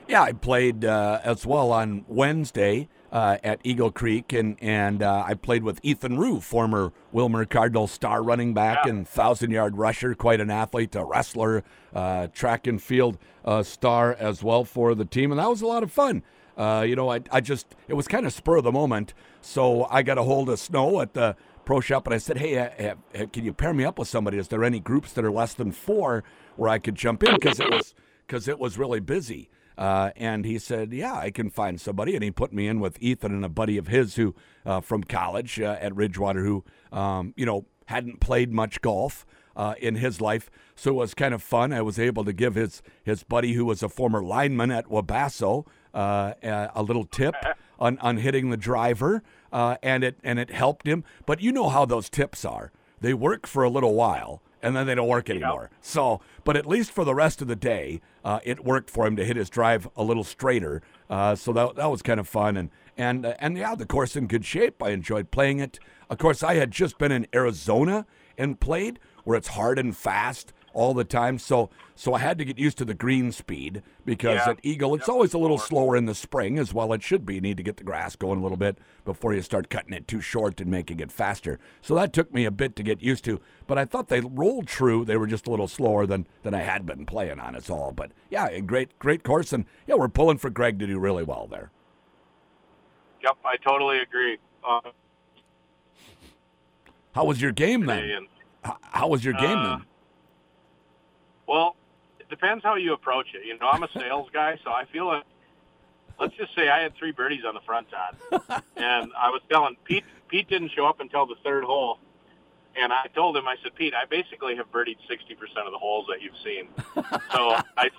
Yeah, 0.07 0.23
I 0.23 0.33
played 0.33 0.83
uh, 0.83 1.21
as 1.23 1.45
well 1.45 1.71
on 1.71 2.05
Wednesday 2.07 2.89
uh, 3.11 3.37
at 3.43 3.59
Eagle 3.63 3.91
Creek, 3.91 4.31
and 4.33 4.57
and 4.61 5.03
uh, 5.03 5.23
I 5.27 5.33
played 5.33 5.63
with 5.63 5.79
Ethan 5.83 6.17
Rue, 6.17 6.39
former 6.39 6.91
Willmar 7.13 7.49
Cardinal 7.49 7.87
star 7.87 8.23
running 8.23 8.53
back 8.53 8.79
Yeah. 8.85 8.91
and 8.91 9.07
thousand 9.07 9.51
yard 9.51 9.77
rusher, 9.77 10.15
quite 10.15 10.39
an 10.39 10.49
athlete, 10.49 10.95
a 10.95 11.03
wrestler, 11.03 11.63
uh, 11.93 12.27
track 12.27 12.67
and 12.67 12.81
field 12.81 13.17
uh, 13.43 13.63
star 13.63 14.13
as 14.13 14.43
well 14.43 14.63
for 14.63 14.95
the 14.95 15.05
team, 15.05 15.31
and 15.31 15.39
that 15.39 15.49
was 15.49 15.61
a 15.61 15.67
lot 15.67 15.83
of 15.83 15.91
fun. 15.91 16.23
Uh, 16.57 16.85
you 16.87 16.95
know, 16.95 17.09
I, 17.11 17.21
I 17.31 17.41
just 17.41 17.75
it 17.87 17.93
was 17.95 18.07
kind 18.07 18.25
of 18.25 18.33
spur 18.33 18.57
of 18.57 18.63
the 18.63 18.71
moment, 18.71 19.13
so 19.41 19.87
I 19.89 20.03
got 20.03 20.17
a 20.17 20.23
hold 20.23 20.49
of 20.49 20.59
Snow 20.59 21.01
at 21.01 21.13
the 21.13 21.35
pro 21.65 21.79
shop, 21.79 22.05
and 22.07 22.13
I 22.13 22.17
said, 22.17 22.37
"Hey, 22.37 22.57
uh, 22.57 22.95
uh, 23.15 23.25
can 23.33 23.43
you 23.45 23.53
pair 23.53 23.73
me 23.73 23.83
up 23.83 23.97
with 23.99 24.07
somebody? 24.07 24.37
Is 24.37 24.47
there 24.49 24.63
any 24.63 24.79
groups 24.79 25.11
that 25.13 25.25
are 25.25 25.31
less 25.31 25.53
than 25.53 25.71
four 25.71 26.23
where 26.55 26.69
I 26.69 26.77
could 26.79 26.95
jump 26.95 27.23
in 27.23 27.33
because 27.35 27.59
it 27.59 27.69
was 27.69 27.93
because 28.27 28.47
it 28.47 28.59
was 28.59 28.77
really 28.77 28.99
busy." 29.01 29.49
Uh, 29.81 30.11
and 30.15 30.45
he 30.45 30.59
said, 30.59 30.93
"Yeah, 30.93 31.15
I 31.15 31.31
can 31.31 31.49
find 31.49 31.81
somebody." 31.81 32.13
And 32.13 32.23
he 32.23 32.29
put 32.29 32.53
me 32.53 32.67
in 32.67 32.79
with 32.79 33.01
Ethan 33.01 33.31
and 33.31 33.43
a 33.43 33.49
buddy 33.49 33.77
of 33.77 33.87
his 33.87 34.15
who 34.15 34.35
uh, 34.63 34.79
from 34.79 35.03
college 35.03 35.59
uh, 35.59 35.75
at 35.81 35.95
Ridgewater, 35.95 36.43
who 36.43 36.63
um, 36.91 37.33
you 37.35 37.47
know 37.47 37.65
hadn't 37.87 38.19
played 38.19 38.53
much 38.53 38.81
golf 38.81 39.25
uh, 39.55 39.73
in 39.79 39.95
his 39.95 40.21
life, 40.21 40.51
so 40.75 40.91
it 40.91 40.93
was 40.93 41.15
kind 41.15 41.33
of 41.33 41.41
fun. 41.41 41.73
I 41.73 41.81
was 41.81 41.97
able 41.97 42.23
to 42.25 42.31
give 42.31 42.53
his 42.53 42.83
his 43.03 43.23
buddy, 43.23 43.53
who 43.53 43.65
was 43.65 43.81
a 43.81 43.89
former 43.89 44.21
lineman 44.21 44.69
at 44.69 44.85
Wabasso, 44.85 45.65
uh, 45.95 46.33
a, 46.43 46.83
little 46.83 47.05
tip 47.05 47.33
on 47.79 47.97
on 47.97 48.17
hitting 48.17 48.51
the 48.51 48.57
driver, 48.57 49.23
uh, 49.51 49.77
and 49.81 50.03
it 50.03 50.19
and 50.23 50.37
it 50.37 50.51
helped 50.51 50.85
him. 50.85 51.03
But 51.25 51.41
you 51.41 51.51
know 51.51 51.69
how 51.69 51.85
those 51.85 52.07
tips 52.07 52.45
are; 52.45 52.71
they 52.99 53.15
work 53.15 53.47
for 53.47 53.63
a 53.63 53.69
little 53.69 53.95
while 53.95 54.43
and 54.61 54.75
then 54.75 54.87
they 54.87 54.95
don't 54.95 55.07
work 55.07 55.29
anymore. 55.29 55.69
So, 55.81 56.21
but 56.43 56.55
at 56.55 56.65
least 56.65 56.91
for 56.91 57.03
the 57.03 57.15
rest 57.15 57.41
of 57.41 57.47
the 57.47 57.55
day, 57.55 58.01
uh, 58.23 58.39
it 58.43 58.63
worked 58.63 58.89
for 58.89 59.05
him 59.05 59.15
to 59.15 59.25
hit 59.25 59.35
his 59.35 59.49
drive 59.49 59.87
a 59.95 60.03
little 60.03 60.23
straighter. 60.23 60.81
Uh, 61.09 61.35
so 61.35 61.51
that 61.53 61.75
that 61.75 61.87
was 61.91 62.01
kind 62.01 62.19
of 62.19 62.27
fun, 62.27 62.57
and 62.57 62.69
and 62.97 63.25
uh, 63.25 63.35
and 63.39 63.57
yeah, 63.57 63.75
the 63.75 63.85
course 63.85 64.15
in 64.15 64.27
good 64.27 64.45
shape. 64.45 64.81
I 64.81 64.89
enjoyed 64.89 65.31
playing 65.31 65.59
it. 65.59 65.79
Of 66.09 66.17
course, 66.17 66.43
I 66.43 66.55
had 66.55 66.71
just 66.71 66.97
been 66.97 67.11
in 67.11 67.27
Arizona 67.33 68.05
and 68.37 68.59
played 68.59 68.99
where 69.23 69.37
it's 69.37 69.49
hard 69.49 69.79
and 69.79 69.95
fast 69.95 70.53
all 70.73 70.93
the 70.93 71.03
time. 71.03 71.37
So 71.39 71.69
so 71.95 72.13
I 72.15 72.19
had 72.19 72.37
to 72.39 72.45
get 72.45 72.57
used 72.57 72.77
to 72.79 72.85
the 72.85 72.93
green 72.93 73.31
speed 73.31 73.83
because 74.05 74.35
Yeah. 74.45 74.51
at 74.51 74.59
Eagle 74.63 74.95
it's 74.95 75.07
Yep, 75.07 75.13
always 75.13 75.33
a 75.33 75.37
little 75.37 75.57
slower. 75.59 75.95
in 75.95 76.05
the 76.05 76.15
spring 76.15 76.57
as 76.57 76.73
well. 76.73 76.93
It 76.93 77.03
should 77.03 77.25
be. 77.25 77.35
You 77.35 77.41
need 77.41 77.57
to 77.57 77.63
get 77.63 77.77
the 77.77 77.83
grass 77.83 78.15
going 78.15 78.39
a 78.39 78.41
little 78.41 78.57
bit 78.57 78.77
before 79.05 79.33
you 79.33 79.41
start 79.41 79.69
cutting 79.69 79.93
it 79.93 80.07
too 80.07 80.21
short 80.21 80.59
and 80.61 80.71
making 80.71 80.99
it 80.99 81.11
faster. 81.11 81.59
So 81.81 81.93
that 81.95 82.13
took 82.13 82.33
me 82.33 82.45
a 82.45 82.51
bit 82.51 82.75
to 82.77 82.83
get 82.83 83.01
used 83.03 83.23
to. 83.25 83.39
But 83.67 83.77
I 83.77 83.85
thought 83.85 84.07
they 84.07 84.21
rolled 84.21 84.67
true. 84.67 85.05
They 85.05 85.17
were 85.17 85.27
just 85.27 85.47
a 85.47 85.51
little 85.51 85.67
slower 85.67 86.05
than 86.05 86.27
than 86.43 86.53
I 86.53 86.61
had 86.61 86.85
been 86.85 87.05
playing 87.05 87.39
on. 87.39 87.55
It's 87.55 87.69
all. 87.69 87.91
But 87.91 88.11
yeah, 88.29 88.47
a 88.47 88.61
great 88.61 88.97
great 88.99 89.23
course, 89.23 89.53
and 89.53 89.65
yeah, 89.87 89.95
we're 89.95 90.07
pulling 90.09 90.37
for 90.37 90.49
Greg 90.49 90.79
to 90.79 90.87
do 90.87 90.97
really 90.99 91.23
well 91.23 91.47
there. 91.47 91.71
Yep, 93.23 93.37
I 93.45 93.57
totally 93.57 93.99
agree. 93.99 94.37
Uh, 94.67 94.79
How 97.13 97.25
was 97.25 97.41
your 97.41 97.51
game 97.51 97.85
then? 97.85 98.27
How 98.63 99.07
was 99.07 99.23
your 99.25 99.33
game 99.33 99.57
Uh, 99.57 99.77
then? 99.77 99.85
Well, 101.51 101.75
it 102.17 102.29
depends 102.29 102.63
how 102.63 102.75
you 102.75 102.93
approach 102.93 103.27
it. 103.33 103.45
You 103.45 103.57
know, 103.59 103.67
I'm 103.67 103.83
a 103.83 103.89
sales 103.93 104.29
guy, 104.33 104.57
so 104.63 104.71
I 104.71 104.85
feel 104.85 105.05
like 105.05 105.23
let's 106.17 106.33
just 106.35 106.55
say 106.55 106.69
I 106.69 106.81
had 106.81 106.95
three 106.95 107.11
birdies 107.11 107.43
on 107.45 107.53
the 107.53 107.59
front 107.61 107.87
Todd, 107.91 108.63
and 108.77 109.11
I 109.17 109.29
was 109.29 109.41
telling 109.51 109.75
Pete. 109.83 110.05
Pete 110.29 110.47
didn't 110.47 110.71
show 110.71 110.85
up 110.85 111.01
until 111.01 111.25
the 111.25 111.35
third 111.43 111.65
hole, 111.65 111.99
and 112.77 112.93
I 112.93 113.07
told 113.13 113.35
him, 113.35 113.49
I 113.49 113.57
said, 113.61 113.75
Pete, 113.75 113.93
I 113.93 114.05
basically 114.05 114.55
have 114.55 114.71
birdied 114.71 114.95
60 115.09 115.35
percent 115.35 115.65
of 115.65 115.73
the 115.73 115.77
holes 115.77 116.05
that 116.07 116.21
you've 116.21 116.37
seen. 116.41 116.69
so 117.33 117.57
I, 117.77 117.89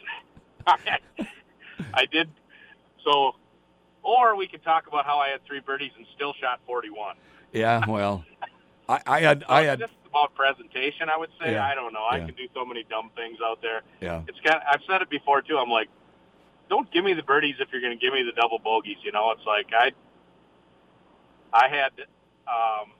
I 1.92 2.06
did. 2.06 2.30
So, 3.04 3.34
or 4.02 4.34
we 4.34 4.46
could 4.48 4.64
talk 4.64 4.86
about 4.86 5.04
how 5.04 5.18
I 5.18 5.28
had 5.28 5.44
three 5.44 5.60
birdies 5.60 5.90
and 5.98 6.06
still 6.14 6.32
shot 6.40 6.60
41. 6.66 7.16
Yeah, 7.52 7.84
well, 7.86 8.24
I, 8.88 9.00
I 9.06 9.20
had 9.20 9.44
I 9.46 9.64
had 9.64 9.82
about 10.12 10.34
presentation. 10.34 11.08
I 11.08 11.16
would 11.16 11.30
say 11.40 11.52
Yeah. 11.52 11.66
I 11.66 11.74
don't 11.74 11.92
know. 11.92 12.04
I 12.04 12.18
Yeah. 12.18 12.26
can 12.26 12.34
do 12.34 12.46
so 12.54 12.64
many 12.64 12.84
dumb 12.84 13.10
things 13.16 13.38
out 13.42 13.62
there. 13.62 13.82
Yeah. 14.00 14.22
It's 14.28 14.38
kind. 14.40 14.56
Of, 14.56 14.62
I've 14.70 14.82
said 14.86 15.00
it 15.02 15.08
before 15.08 15.40
too. 15.42 15.56
I'm 15.58 15.70
like, 15.70 15.88
don't 16.68 16.90
give 16.92 17.02
me 17.04 17.14
the 17.14 17.22
birdies 17.22 17.56
if 17.60 17.68
you're 17.72 17.80
going 17.80 17.98
to 17.98 18.00
give 18.00 18.12
me 18.12 18.22
the 18.22 18.32
double 18.40 18.58
bogeys. 18.58 18.98
You 19.02 19.12
know, 19.12 19.30
it's 19.32 19.44
like 19.46 19.68
I, 19.72 19.92
I 21.52 21.68
had, 21.68 21.92
um, 22.46 22.92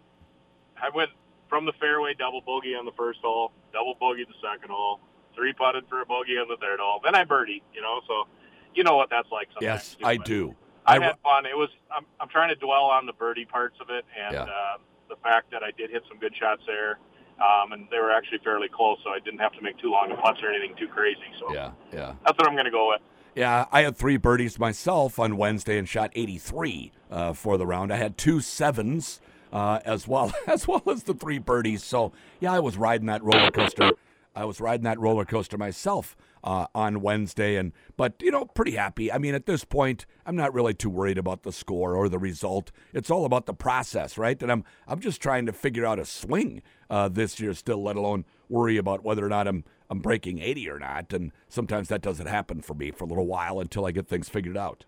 I 0.81 0.88
went 0.95 1.11
from 1.49 1.66
the 1.66 1.73
fairway 1.75 2.14
double 2.14 2.40
bogey 2.40 2.75
on 2.75 2.85
the 2.87 2.92
first 2.92 3.21
hole, 3.21 3.52
double 3.73 3.95
bogey 4.00 4.25
the 4.25 4.35
second 4.42 4.71
hole, 4.71 5.00
three 5.35 5.52
putted 5.52 5.87
for 5.88 6.00
a 6.00 6.07
bogey 6.07 6.38
on 6.38 6.49
the 6.49 6.57
third 6.57 6.81
hole, 6.81 7.00
then 7.04 7.14
I 7.14 7.25
birdied. 7.25 7.62
You 7.75 7.83
know, 7.83 8.00
so 8.09 8.26
you 8.75 8.85
know 8.85 8.97
what 8.97 9.11
that's 9.11 9.31
like. 9.31 9.49
Sometimes 9.52 9.62
Yes, 9.62 9.95
too, 9.97 10.07
I 10.07 10.16
do. 10.16 10.57
I, 10.87 10.97
I- 10.97 11.02
had 11.02 11.19
fun. 11.23 11.47
It 11.47 11.57
was. 11.57 11.69
I'm, 11.95 12.07
I'm 12.21 12.28
trying 12.28 12.49
to 12.49 12.54
dwell 12.57 12.85
on 12.87 13.04
the 13.07 13.12
birdie 13.12 13.45
parts 13.45 13.76
of 13.81 13.90
it 13.90 14.04
and 14.19 14.33
Yeah. 14.35 14.42
uh, 14.45 14.78
fact 15.23 15.50
that 15.52 15.62
I 15.62 15.71
did 15.76 15.91
hit 15.91 16.02
some 16.09 16.19
good 16.19 16.35
shots 16.38 16.62
there, 16.67 16.99
um, 17.41 17.73
and 17.73 17.87
they 17.91 17.99
were 17.99 18.11
actually 18.12 18.38
fairly 18.45 18.69
close, 18.69 18.99
so 19.05 19.11
I 19.11 19.19
didn't 19.21 19.41
have 19.41 19.52
to 19.55 19.62
make 19.62 19.79
too 19.79 19.91
long 19.91 20.11
of 20.12 20.19
putts 20.19 20.41
or 20.43 20.50
anything 20.50 20.76
too 20.79 20.88
crazy. 20.88 21.21
So 21.41 21.55
Yeah, 21.55 21.73
yeah. 21.93 22.14
that's 22.25 22.38
what 22.38 22.47
I'm 22.49 22.55
going 22.55 22.67
to 22.67 22.71
go 22.71 22.88
with. 22.88 23.00
Yeah, 23.35 23.64
I 23.73 23.83
had 23.83 23.97
three 23.97 24.19
birdies 24.19 24.59
myself 24.59 25.19
on 25.19 25.37
Wednesday 25.38 25.79
and 25.79 25.88
shot 25.88 26.11
83 26.14 26.93
uh, 27.11 27.33
for 27.33 27.57
the 27.57 27.67
round. 27.67 27.93
I 27.93 27.97
had 27.97 28.19
two 28.19 28.41
sevens 28.41 29.21
uh, 29.52 29.81
as 29.85 30.07
well 30.07 30.33
as 30.47 30.69
well 30.69 30.83
as 30.91 31.05
the 31.05 31.14
three 31.14 31.38
birdies. 31.38 31.83
So 31.83 32.12
yeah, 32.41 32.52
I 32.52 32.61
was 32.61 32.76
riding 32.76 33.07
that 33.07 33.23
roller 33.23 33.50
coaster. 33.50 33.93
I 34.34 34.44
was 34.44 34.60
riding 34.60 34.84
that 34.84 34.98
roller 34.98 35.24
coaster 35.24 35.58
myself 35.58 36.16
uh, 36.44 36.66
on 36.74 37.00
Wednesday, 37.00 37.56
and 37.56 37.72
but 37.96 38.14
you 38.20 38.30
know, 38.30 38.46
pretty 38.46 38.72
happy. 38.72 39.12
I 39.12 39.18
mean, 39.18 39.34
at 39.34 39.46
this 39.46 39.64
point, 39.64 40.06
I'm 40.26 40.36
not 40.36 40.54
really 40.54 40.74
too 40.74 40.90
worried 40.90 41.18
about 41.18 41.42
the 41.42 41.52
score 41.52 41.94
or 41.94 42.08
the 42.08 42.18
result. 42.18 42.72
It's 42.92 43.10
all 43.10 43.24
about 43.24 43.46
the 43.46 43.54
process, 43.54 44.18
right? 44.18 44.40
And 44.42 44.50
I'm 44.50 44.64
I'm 44.86 45.00
just 45.00 45.20
trying 45.20 45.46
to 45.46 45.52
figure 45.52 45.86
out 45.86 45.98
a 45.98 46.04
swing 46.04 46.62
uh, 46.90 47.08
this 47.08 47.38
year, 47.40 47.54
still, 47.54 47.82
let 47.82 47.96
alone 47.96 48.24
worry 48.48 48.76
about 48.76 49.04
whether 49.04 49.24
or 49.24 49.28
not 49.28 49.46
I'm 49.46 49.64
I'm 49.90 50.00
breaking 50.00 50.38
80 50.38 50.70
or 50.70 50.78
not. 50.78 51.12
And 51.12 51.32
sometimes 51.48 51.88
that 51.88 52.00
doesn't 52.00 52.26
happen 52.26 52.62
for 52.62 52.72
me 52.74 52.90
for 52.90 53.04
a 53.04 53.06
little 53.06 53.26
while 53.26 53.60
until 53.60 53.84
I 53.84 53.90
get 53.90 54.08
things 54.08 54.28
figured 54.28 54.56
out. 54.56 54.86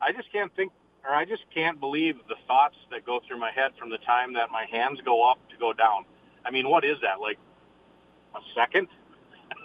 I 0.00 0.12
just 0.12 0.30
can't 0.30 0.54
think, 0.54 0.70
or 1.04 1.12
I 1.12 1.24
just 1.24 1.42
can't 1.52 1.80
believe 1.80 2.14
the 2.28 2.36
thoughts 2.46 2.76
that 2.92 3.04
go 3.04 3.18
through 3.26 3.40
my 3.40 3.50
head 3.50 3.72
from 3.76 3.90
the 3.90 3.98
time 3.98 4.34
that 4.34 4.50
my 4.52 4.66
hands 4.70 5.00
go 5.04 5.28
up 5.28 5.38
to 5.50 5.56
go 5.56 5.72
down. 5.72 6.04
I 6.46 6.52
mean, 6.52 6.68
what 6.68 6.84
is 6.84 6.96
that? 7.02 7.20
Like 7.20 7.38
a 8.34 8.40
second? 8.54 8.88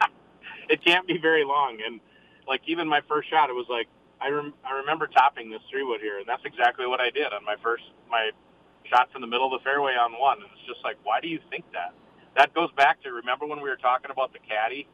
it 0.69 0.83
can't 0.83 1.07
be 1.07 1.17
very 1.17 1.43
long. 1.43 1.79
And 1.85 1.99
like 2.47 2.61
even 2.67 2.87
my 2.87 3.01
first 3.07 3.29
shot, 3.29 3.49
it 3.49 3.53
was 3.53 3.67
like 3.69 3.87
I 4.21 4.29
rem- 4.29 4.53
I 4.63 4.77
remember 4.79 5.07
topping 5.07 5.49
this 5.49 5.61
three 5.69 5.83
wood 5.83 6.01
here, 6.01 6.19
and 6.19 6.27
that's 6.27 6.45
exactly 6.45 6.87
what 6.87 7.01
I 7.01 7.09
did 7.09 7.33
on 7.33 7.43
my 7.43 7.55
first 7.61 7.83
my 8.09 8.31
shot 8.89 9.11
from 9.11 9.21
the 9.21 9.27
middle 9.27 9.53
of 9.53 9.59
the 9.59 9.63
fairway 9.63 9.93
on 9.93 10.13
one. 10.19 10.37
And 10.37 10.47
it's 10.53 10.67
just 10.67 10.83
like, 10.83 10.97
why 11.03 11.19
do 11.21 11.27
you 11.27 11.39
think 11.49 11.65
that? 11.73 11.93
That 12.35 12.53
goes 12.53 12.71
back 12.75 13.01
to 13.03 13.11
remember 13.11 13.45
when 13.45 13.61
we 13.61 13.69
were 13.69 13.77
talking 13.77 14.11
about 14.11 14.33
the 14.33 14.39
caddy. 14.39 14.87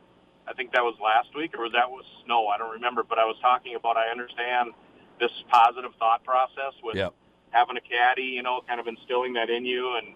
I 0.47 0.53
think 0.53 0.73
that 0.73 0.83
was 0.83 0.95
last 1.03 1.29
week, 1.35 1.53
or 1.55 1.61
was 1.63 1.71
that 1.73 1.89
was 1.89 2.05
snow? 2.25 2.47
I 2.47 2.57
don't 2.57 2.71
remember, 2.71 3.03
but 3.03 3.19
I 3.19 3.25
was 3.25 3.37
talking 3.41 3.75
about. 3.75 3.97
I 3.97 4.09
understand 4.09 4.71
this 5.19 5.31
positive 5.49 5.91
thought 5.99 6.23
process 6.23 6.73
with 6.83 6.95
Yep. 6.95 7.13
having 7.51 7.77
a 7.77 7.81
caddy, 7.81 8.23
you 8.23 8.41
know, 8.41 8.61
kind 8.67 8.79
of 8.79 8.87
instilling 8.87 9.33
that 9.33 9.49
in 9.49 9.65
you, 9.65 9.95
and 9.97 10.15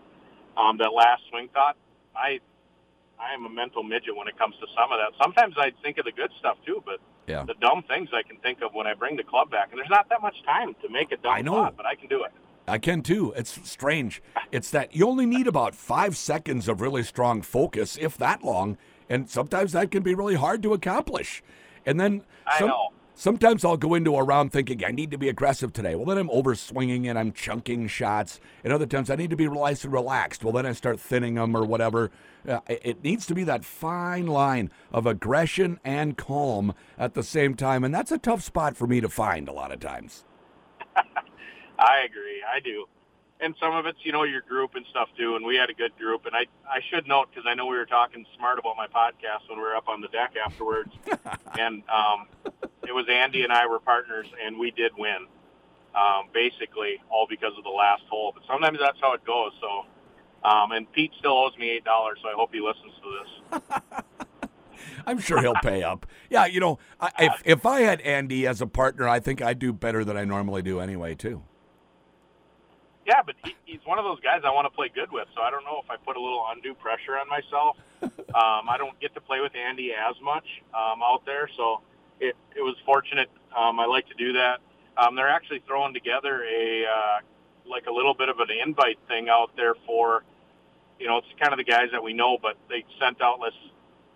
um, 0.58 0.78
that 0.78 0.94
last 0.94 1.22
swing 1.30 1.50
thought. 1.54 1.78
I 2.16 2.40
I 3.20 3.34
am 3.34 3.46
a 3.46 3.50
mental 3.50 3.84
midget 3.84 4.16
when 4.16 4.28
it 4.28 4.38
comes 4.38 4.56
to 4.60 4.68
some 4.76 4.92
of 4.92 5.00
that. 5.00 5.12
Sometimes 5.22 5.56
I 5.58 5.72
think 5.82 5.98
of 5.98 6.06
the 6.06 6.12
good 6.12 6.32
stuff 6.40 6.58
too, 6.66 6.84
but 6.86 7.00
Yeah. 7.28 7.44
the 7.44 7.54
dumb 7.56 7.84
things 7.84 8.10
I 8.14 8.22
can 8.24 8.38
think 8.38 8.62
of 8.62 8.74
when 8.74 8.86
I 8.88 8.94
bring 8.94 9.16
the 9.16 9.24
club 9.24 9.50
back, 9.50 9.70
and 9.72 9.80
there's 9.80 9.90
not 9.90 10.10
that 10.10 10.22
much 10.22 10.42
time 10.44 10.76
to 10.82 10.90
make 10.90 11.12
a 11.12 11.18
dumb 11.18 11.34
I 11.34 11.42
know. 11.42 11.54
thought, 11.54 11.78
but 11.78 11.86
I 11.86 11.96
can 11.96 12.08
do 12.10 12.24
it. 12.24 12.32
I 12.68 12.78
can 12.78 13.02
too. 13.02 13.34
It's 13.36 13.70
strange. 13.70 14.22
It's 14.52 14.70
that 14.72 14.96
you 14.96 15.08
only 15.08 15.26
need 15.26 15.48
about 15.48 15.76
five 15.76 16.16
seconds 16.18 16.68
of 16.68 16.80
really 16.82 17.04
strong 17.04 17.42
focus, 17.42 17.98
if 18.00 18.18
that 18.18 18.44
long, 18.44 18.78
and 19.10 19.30
sometimes 19.30 19.74
that 19.74 19.92
can 19.92 20.02
be 20.04 20.16
really 20.16 20.36
hard 20.36 20.64
to 20.64 20.74
accomplish. 20.74 21.44
And 21.86 22.00
then 22.00 22.24
I 22.48 22.60
some- 22.60 22.70
know. 22.70 22.93
Sometimes 23.16 23.64
I'll 23.66 23.78
go 23.78 23.94
into 23.94 24.16
a 24.16 24.24
round 24.24 24.52
thinking 24.52 24.84
I 24.84 24.92
need 24.92 25.12
to 25.12 25.18
be 25.18 25.30
aggressive 25.30 25.74
today. 25.74 25.96
Well, 25.96 26.06
then 26.06 26.18
I'm 26.18 26.30
over 26.30 26.56
swinging 26.56 27.08
and 27.08 27.18
I'm 27.18 27.32
chunking 27.32 27.88
shots. 27.88 28.40
And 28.64 28.74
other 28.74 28.86
times 28.86 29.10
I 29.10 29.16
need 29.16 29.30
to 29.30 29.36
be 29.36 29.48
nice 29.48 29.84
and 29.84 29.94
relaxed. 29.94 30.44
Well, 30.44 30.54
then 30.54 30.66
I 30.66 30.74
start 30.74 31.00
thinning 31.00 31.36
them 31.36 31.56
or 31.56 31.64
whatever. 31.66 32.12
Uh, 32.48 32.60
it- 32.68 32.82
it 32.84 33.04
needs 33.04 33.26
to 33.28 33.36
be 33.36 33.44
that 33.46 33.64
fine 33.66 34.28
line 34.28 34.70
of 34.92 35.06
aggression 35.06 35.80
and 35.84 36.18
calm 36.18 36.74
at 36.98 37.14
the 37.14 37.24
same 37.24 37.56
time, 37.56 37.84
and 37.84 37.94
that's 37.96 38.12
a 38.12 38.18
tough 38.18 38.42
spot 38.42 38.76
for 38.76 38.86
me 38.88 39.00
to 39.02 39.08
find 39.10 39.48
a 39.48 39.54
lot 39.54 39.72
of 39.72 39.80
times. 39.80 40.26
I 40.96 42.04
agree. 42.06 42.44
I 42.48 42.60
do. 42.60 42.86
And 43.40 43.56
some 43.60 43.74
of 43.76 43.86
it's, 43.86 43.98
you 44.04 44.12
know, 44.14 44.24
your 44.24 44.42
group 44.42 44.76
and 44.76 44.86
stuff 44.90 45.10
too. 45.18 45.36
And 45.36 45.46
we 45.46 45.56
had 45.56 45.70
a 45.70 45.74
good 45.74 45.98
group. 45.98 46.26
And 46.26 46.34
I, 46.36 46.46
I 46.70 46.80
should 46.90 47.08
note 47.08 47.28
because 47.30 47.46
I 47.48 47.54
know 47.56 47.66
we 47.66 47.76
were 47.76 47.86
talking 47.86 48.26
smart 48.38 48.58
about 48.60 48.78
my 48.78 48.88
podcast 48.88 49.50
when 49.50 49.58
we 49.58 49.64
were 49.64 49.76
up 49.76 49.90
on 49.90 50.00
the 50.00 50.08
deck 50.10 50.34
afterwards. 50.46 50.94
and 51.60 51.84
um, 51.90 52.28
it 52.88 52.94
was 52.94 53.06
Andy 53.10 53.44
and 53.44 53.52
I 53.52 53.68
were 53.68 53.80
partners, 53.80 54.28
and 54.44 54.58
we 54.58 54.72
did 54.72 54.92
win. 54.98 55.28
Um, 55.96 56.30
basically, 56.34 57.02
all 57.10 57.28
because 57.30 57.54
of 57.58 57.64
the 57.64 57.70
last 57.70 58.04
hole. 58.10 58.32
But 58.34 58.44
sometimes 58.48 58.80
that's 58.80 58.98
how 59.00 59.14
it 59.14 59.24
goes. 59.26 59.52
So, 59.62 60.48
um, 60.48 60.72
and 60.72 60.92
Pete 60.92 61.12
still 61.20 61.38
owes 61.38 61.56
me 61.58 61.70
eight 61.70 61.86
dollars, 61.86 62.18
so 62.22 62.30
I 62.30 62.34
hope 62.34 62.50
he 62.52 62.62
listens 62.62 62.94
to 63.02 63.62
this. 63.62 64.02
I'm 65.06 65.20
sure 65.20 65.40
he'll 65.40 65.54
pay 65.56 65.84
up. 65.84 66.08
Yeah, 66.30 66.46
you 66.46 66.60
know, 66.60 66.80
I, 67.00 67.12
if 67.20 67.42
if 67.46 67.66
I 67.66 67.82
had 67.82 68.02
Andy 68.02 68.48
as 68.48 68.60
a 68.60 68.68
partner, 68.68 69.08
I 69.08 69.20
think 69.20 69.42
I'd 69.42 69.60
do 69.60 69.72
better 69.72 70.04
than 70.04 70.18
I 70.18 70.26
normally 70.26 70.64
do 70.64 70.80
anyway, 70.80 71.14
too. 71.14 71.44
Yeah, 73.06 73.22
but 73.26 73.36
he, 73.44 73.54
he's 73.66 73.82
one 73.86 74.00
of 74.00 74.06
those 74.06 74.20
guys 74.22 74.42
I 74.46 74.52
want 74.52 74.66
to 74.66 74.76
play 74.76 74.90
good 74.94 75.12
with. 75.12 75.28
So 75.36 75.42
I 75.42 75.52
don't 75.52 75.64
know 75.64 75.82
if 75.84 75.90
I 75.90 75.98
put 75.98 76.16
a 76.16 76.22
little 76.22 76.46
undue 76.50 76.74
pressure 76.74 77.18
on 77.18 77.28
myself. 77.28 77.78
um, 78.02 78.70
I 78.70 78.78
don't 78.78 78.98
get 79.00 79.14
to 79.16 79.22
play 79.22 79.42
with 79.42 79.54
Andy 79.56 79.92
as 79.92 80.16
much 80.22 80.46
um, 80.74 81.04
out 81.04 81.24
there, 81.26 81.50
so 81.56 81.82
it 82.24 82.36
it 82.56 82.62
was 82.62 82.76
fortunate. 82.86 83.30
Um, 83.56 83.80
I 83.80 83.86
like 83.86 84.08
to 84.08 84.16
do 84.16 84.34
that. 84.34 84.60
Um, 84.98 85.16
they're 85.16 85.30
actually 85.30 85.62
throwing 85.68 85.94
together 85.94 86.44
a 86.44 86.86
uh, 86.86 87.20
like 87.70 87.86
a 87.88 87.92
little 87.92 88.14
bit 88.14 88.30
of 88.30 88.40
an 88.40 88.48
invite 88.66 89.00
thing 89.08 89.30
out 89.30 89.52
there 89.56 89.76
for, 89.86 90.24
you 91.00 91.08
know, 91.08 91.18
it's 91.18 91.28
kind 91.40 91.54
of 91.54 91.58
the 91.58 91.64
guys 91.64 91.90
that 91.92 92.04
we 92.04 92.14
know, 92.14 92.38
but 92.42 92.58
they 92.70 92.84
sent 93.00 93.22
out 93.22 93.40
this 93.44 93.56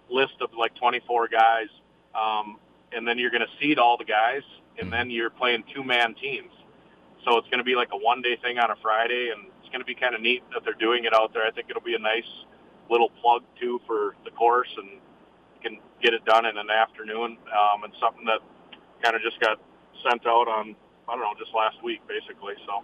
list 0.10 0.34
of 0.42 0.50
like 0.58 0.76
24 0.76 1.28
guys, 1.28 1.68
um, 2.16 2.58
and 2.92 3.08
then 3.08 3.18
you're 3.18 3.32
going 3.32 3.42
to 3.42 3.52
seed 3.60 3.80
all 3.80 3.98
the 3.98 4.06
guys, 4.06 4.44
and 4.80 4.92
then 4.92 5.10
you're 5.10 5.30
playing 5.30 5.64
two 5.74 5.84
man 5.84 6.14
teams. 6.16 6.52
So 7.26 7.38
it's 7.38 7.48
going 7.48 7.60
to 7.60 7.64
be 7.64 7.76
like 7.76 7.90
a 7.94 7.98
one 7.98 8.22
day 8.22 8.38
thing 8.42 8.58
on 8.58 8.72
a 8.72 8.76
Friday, 8.82 9.32
and 9.36 9.48
it's 9.60 9.70
going 9.70 9.82
to 9.82 9.86
be 9.86 9.96
kind 9.96 10.16
of 10.16 10.22
neat 10.22 10.44
that 10.54 10.64
they're 10.64 10.74
doing 10.74 11.06
it 11.06 11.14
out 11.14 11.34
there. 11.34 11.46
I 11.46 11.52
think 11.52 11.70
it'll 11.70 11.82
be 11.82 11.96
a 11.96 12.00
nice 12.00 12.30
little 12.90 13.10
plug 13.22 13.44
too 13.60 13.82
for 13.86 14.16
the 14.24 14.32
course, 14.32 14.70
and 14.78 15.00
get 16.02 16.14
it 16.14 16.24
done 16.26 16.46
in 16.46 16.58
an 16.58 16.70
afternoon. 16.70 17.38
Um, 17.50 17.84
and 17.84 17.94
something 18.00 18.26
that 18.26 18.40
kind 19.04 19.16
of 19.16 19.22
just 19.22 19.40
got 19.40 19.60
sent 20.08 20.26
out 20.26 20.48
on 20.48 20.76
I 21.08 21.16
don't 21.16 21.22
know 21.22 21.34
just 21.40 21.54
last 21.56 21.82
week 21.84 22.02
basically. 22.08 22.54
So 22.66 22.84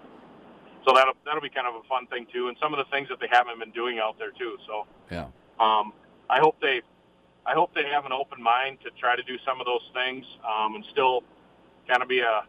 so 0.87 0.93
that'll 0.95 1.13
that'll 1.25 1.41
be 1.41 1.49
kind 1.49 1.67
of 1.67 1.75
a 1.75 1.87
fun 1.87 2.07
thing 2.07 2.27
too, 2.31 2.47
and 2.47 2.57
some 2.61 2.73
of 2.73 2.77
the 2.77 2.89
things 2.91 3.07
that 3.09 3.19
they 3.19 3.27
haven't 3.31 3.59
been 3.59 3.71
doing 3.71 3.99
out 3.99 4.17
there 4.17 4.31
too. 4.31 4.57
So 4.67 4.87
Yeah. 5.11 5.27
um, 5.59 5.93
I 6.29 6.39
hope 6.39 6.57
they, 6.61 6.81
I 7.45 7.53
hope 7.53 7.73
they 7.75 7.85
have 7.87 8.05
an 8.05 8.11
open 8.11 8.41
mind 8.41 8.79
to 8.83 8.89
try 8.99 9.15
to 9.15 9.23
do 9.23 9.37
some 9.45 9.59
of 9.59 9.65
those 9.65 9.83
things 9.93 10.25
um, 10.43 10.75
and 10.75 10.83
still 10.91 11.23
kind 11.87 12.01
of 12.01 12.07
be 12.09 12.19
a, 12.19 12.43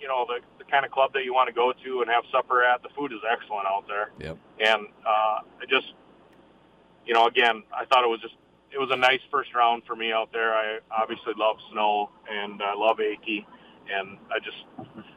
you 0.00 0.08
know, 0.08 0.26
the, 0.26 0.40
the 0.58 0.70
kind 0.70 0.84
of 0.84 0.90
club 0.90 1.12
that 1.14 1.24
you 1.24 1.32
want 1.32 1.48
to 1.48 1.54
go 1.54 1.72
to 1.72 2.00
and 2.02 2.10
have 2.10 2.24
supper 2.32 2.62
at. 2.64 2.82
The 2.82 2.88
food 2.96 3.12
is 3.12 3.20
excellent 3.30 3.66
out 3.66 3.84
there, 3.88 4.10
Yep. 4.18 4.36
and 4.60 4.86
uh, 5.06 5.38
I 5.62 5.66
just, 5.68 5.94
you 7.06 7.14
know, 7.14 7.26
again, 7.26 7.62
I 7.74 7.84
thought 7.86 8.04
it 8.04 8.10
was 8.10 8.20
just, 8.20 8.34
it 8.72 8.78
was 8.78 8.90
a 8.92 8.96
nice 8.96 9.20
first 9.30 9.54
round 9.54 9.82
for 9.86 9.96
me 9.96 10.12
out 10.12 10.30
there. 10.32 10.52
I 10.54 10.78
obviously 10.90 11.32
love 11.36 11.56
snow 11.72 12.10
and 12.30 12.60
I 12.62 12.74
love 12.74 12.98
Aki, 13.00 13.46
and 13.92 14.18
I 14.30 14.38
just, 14.44 14.64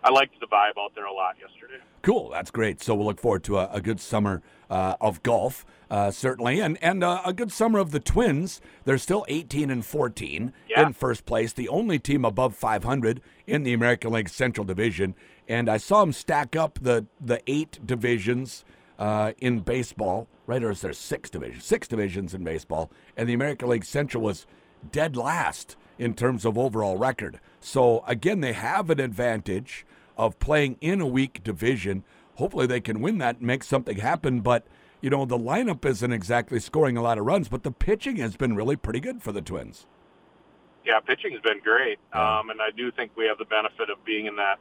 I 0.04 0.10
liked 0.12 0.40
the 0.40 0.48
vibe 0.48 0.80
out 0.80 0.94
there 0.96 1.06
a 1.06 1.14
lot 1.14 1.36
yesterday. 1.40 1.82
Cool. 2.02 2.30
That's 2.30 2.52
great. 2.52 2.82
So 2.82 2.96
we'll 2.96 3.06
look 3.06 3.20
forward 3.20 3.44
to 3.46 3.58
a, 3.60 3.70
a 3.72 3.80
good 3.82 4.00
summer 4.02 4.42
uh, 4.70 4.96
of 5.00 5.24
golf, 5.24 5.66
uh, 5.90 6.12
certainly, 6.12 6.60
and 6.60 6.78
and 6.84 7.04
uh, 7.04 7.22
a 7.26 7.32
good 7.32 7.52
summer 7.52 7.80
of 7.80 7.92
the 7.92 8.00
Twins. 8.00 8.60
They're 8.84 8.98
still 8.98 9.24
18 9.30 9.70
and 9.70 9.86
14 9.86 10.52
Yeah. 10.68 10.88
in 10.88 10.94
first 10.94 11.26
place, 11.26 11.54
the 11.54 11.70
only 11.70 12.00
team 12.00 12.26
above 12.26 12.56
500 12.56 13.22
in 13.48 13.64
the 13.64 13.72
American 13.74 14.12
League 14.12 14.28
Central 14.30 14.66
Division. 14.66 15.16
And 15.48 15.70
I 15.70 15.78
saw 15.78 16.02
them 16.02 16.12
stack 16.12 16.56
up 16.56 16.80
the 16.82 17.06
the 17.22 17.40
eight 17.48 17.80
divisions 17.86 18.66
uh, 19.04 19.34
in 19.40 19.60
baseball. 19.60 20.28
Right, 20.46 20.64
or 20.64 20.72
is 20.72 20.82
there 20.82 20.94
six 20.94 21.30
divisions? 21.30 21.64
Six 21.64 21.88
divisions 21.88 22.34
in 22.34 22.44
baseball, 22.44 22.92
and 23.16 23.30
the 23.30 23.34
American 23.34 23.70
League 23.70 23.86
Central 23.86 24.24
was 24.24 24.46
dead 24.92 25.16
last 25.16 25.78
in 25.98 26.14
terms 26.14 26.44
of 26.44 26.58
overall 26.58 26.98
record. 26.98 27.40
So 27.62 28.04
again, 28.08 28.42
they 28.42 28.52
have 28.52 28.90
an 28.90 29.00
advantage 29.00 29.86
of 30.18 30.40
playing 30.40 30.78
in 30.82 31.00
a 31.00 31.08
weak 31.08 31.44
division. 31.44 32.04
Hopefully, 32.36 32.68
they 32.68 32.82
can 32.82 33.00
win 33.02 33.20
that 33.20 33.38
and 33.38 33.48
make 33.48 33.64
something 33.64 33.98
happen. 33.98 34.42
But 34.42 34.68
you 35.02 35.10
know, 35.10 35.26
the 35.26 35.38
lineup 35.38 35.86
isn't 35.86 36.14
exactly 36.14 36.60
scoring 36.60 36.98
a 36.98 37.02
lot 37.02 37.18
of 37.18 37.26
runs, 37.26 37.48
but 37.50 37.64
the 37.64 37.72
pitching 37.72 38.18
has 38.18 38.36
been 38.36 38.56
really 38.56 38.76
pretty 38.76 39.00
good 39.00 39.22
for 39.22 39.32
the 39.32 39.42
Twins. 39.42 39.86
Yeah, 40.86 41.00
pitching's 41.00 41.42
been 41.42 41.60
great, 41.60 42.00
um, 42.12 42.50
and 42.50 42.62
I 42.62 42.72
do 42.76 42.92
think 42.92 43.12
we 43.16 43.26
have 43.26 43.38
the 43.38 43.46
benefit 43.46 43.90
of 43.90 44.04
being 44.04 44.26
in 44.26 44.36
that 44.38 44.60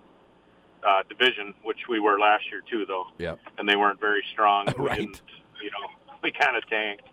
uh, 0.86 1.02
division, 1.08 1.54
which 1.62 1.78
we 1.88 2.00
were 2.00 2.18
last 2.18 2.44
year 2.50 2.62
too, 2.68 2.84
though. 2.86 3.06
Yep. 3.18 3.38
And 3.58 3.68
they 3.68 3.76
weren't 3.76 4.00
very 4.00 4.24
strong. 4.32 4.66
Right. 4.78 5.00
you 5.00 5.70
know, 5.70 5.88
we 6.22 6.32
kind 6.32 6.56
of 6.56 6.66
tanked. 6.68 7.04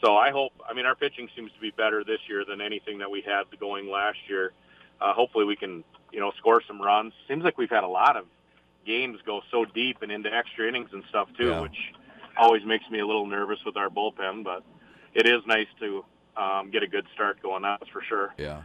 So 0.00 0.16
I 0.16 0.30
hope. 0.30 0.52
I 0.68 0.74
mean, 0.74 0.86
our 0.86 0.94
pitching 0.94 1.28
seems 1.34 1.50
to 1.52 1.60
be 1.60 1.70
better 1.70 2.04
this 2.04 2.20
year 2.28 2.44
than 2.48 2.60
anything 2.60 2.98
that 2.98 3.10
we 3.10 3.20
had 3.22 3.44
going 3.58 3.90
last 3.90 4.18
year. 4.28 4.52
Uh, 5.00 5.12
hopefully, 5.12 5.44
we 5.44 5.56
can 5.56 5.82
you 6.12 6.20
know 6.20 6.30
score 6.38 6.62
some 6.66 6.80
runs. 6.80 7.12
Seems 7.26 7.42
like 7.42 7.58
we've 7.58 7.70
had 7.70 7.82
a 7.84 7.88
lot 7.88 8.16
of 8.16 8.24
games 8.86 9.18
go 9.26 9.40
so 9.50 9.64
deep 9.64 10.02
and 10.02 10.12
into 10.12 10.32
extra 10.32 10.68
innings 10.68 10.90
and 10.92 11.02
stuff 11.08 11.28
too, 11.36 11.48
Yeah. 11.48 11.60
which 11.60 11.76
always 12.36 12.64
makes 12.64 12.88
me 12.90 13.00
a 13.00 13.06
little 13.06 13.26
nervous 13.26 13.58
with 13.66 13.76
our 13.76 13.88
bullpen. 13.88 14.44
But 14.44 14.62
it 15.14 15.26
is 15.26 15.42
nice 15.46 15.66
to 15.80 16.04
um, 16.36 16.70
get 16.70 16.84
a 16.84 16.86
good 16.86 17.06
start 17.14 17.42
going. 17.42 17.62
That's 17.62 17.88
for 17.88 18.00
sure. 18.02 18.34
Yeah. 18.38 18.62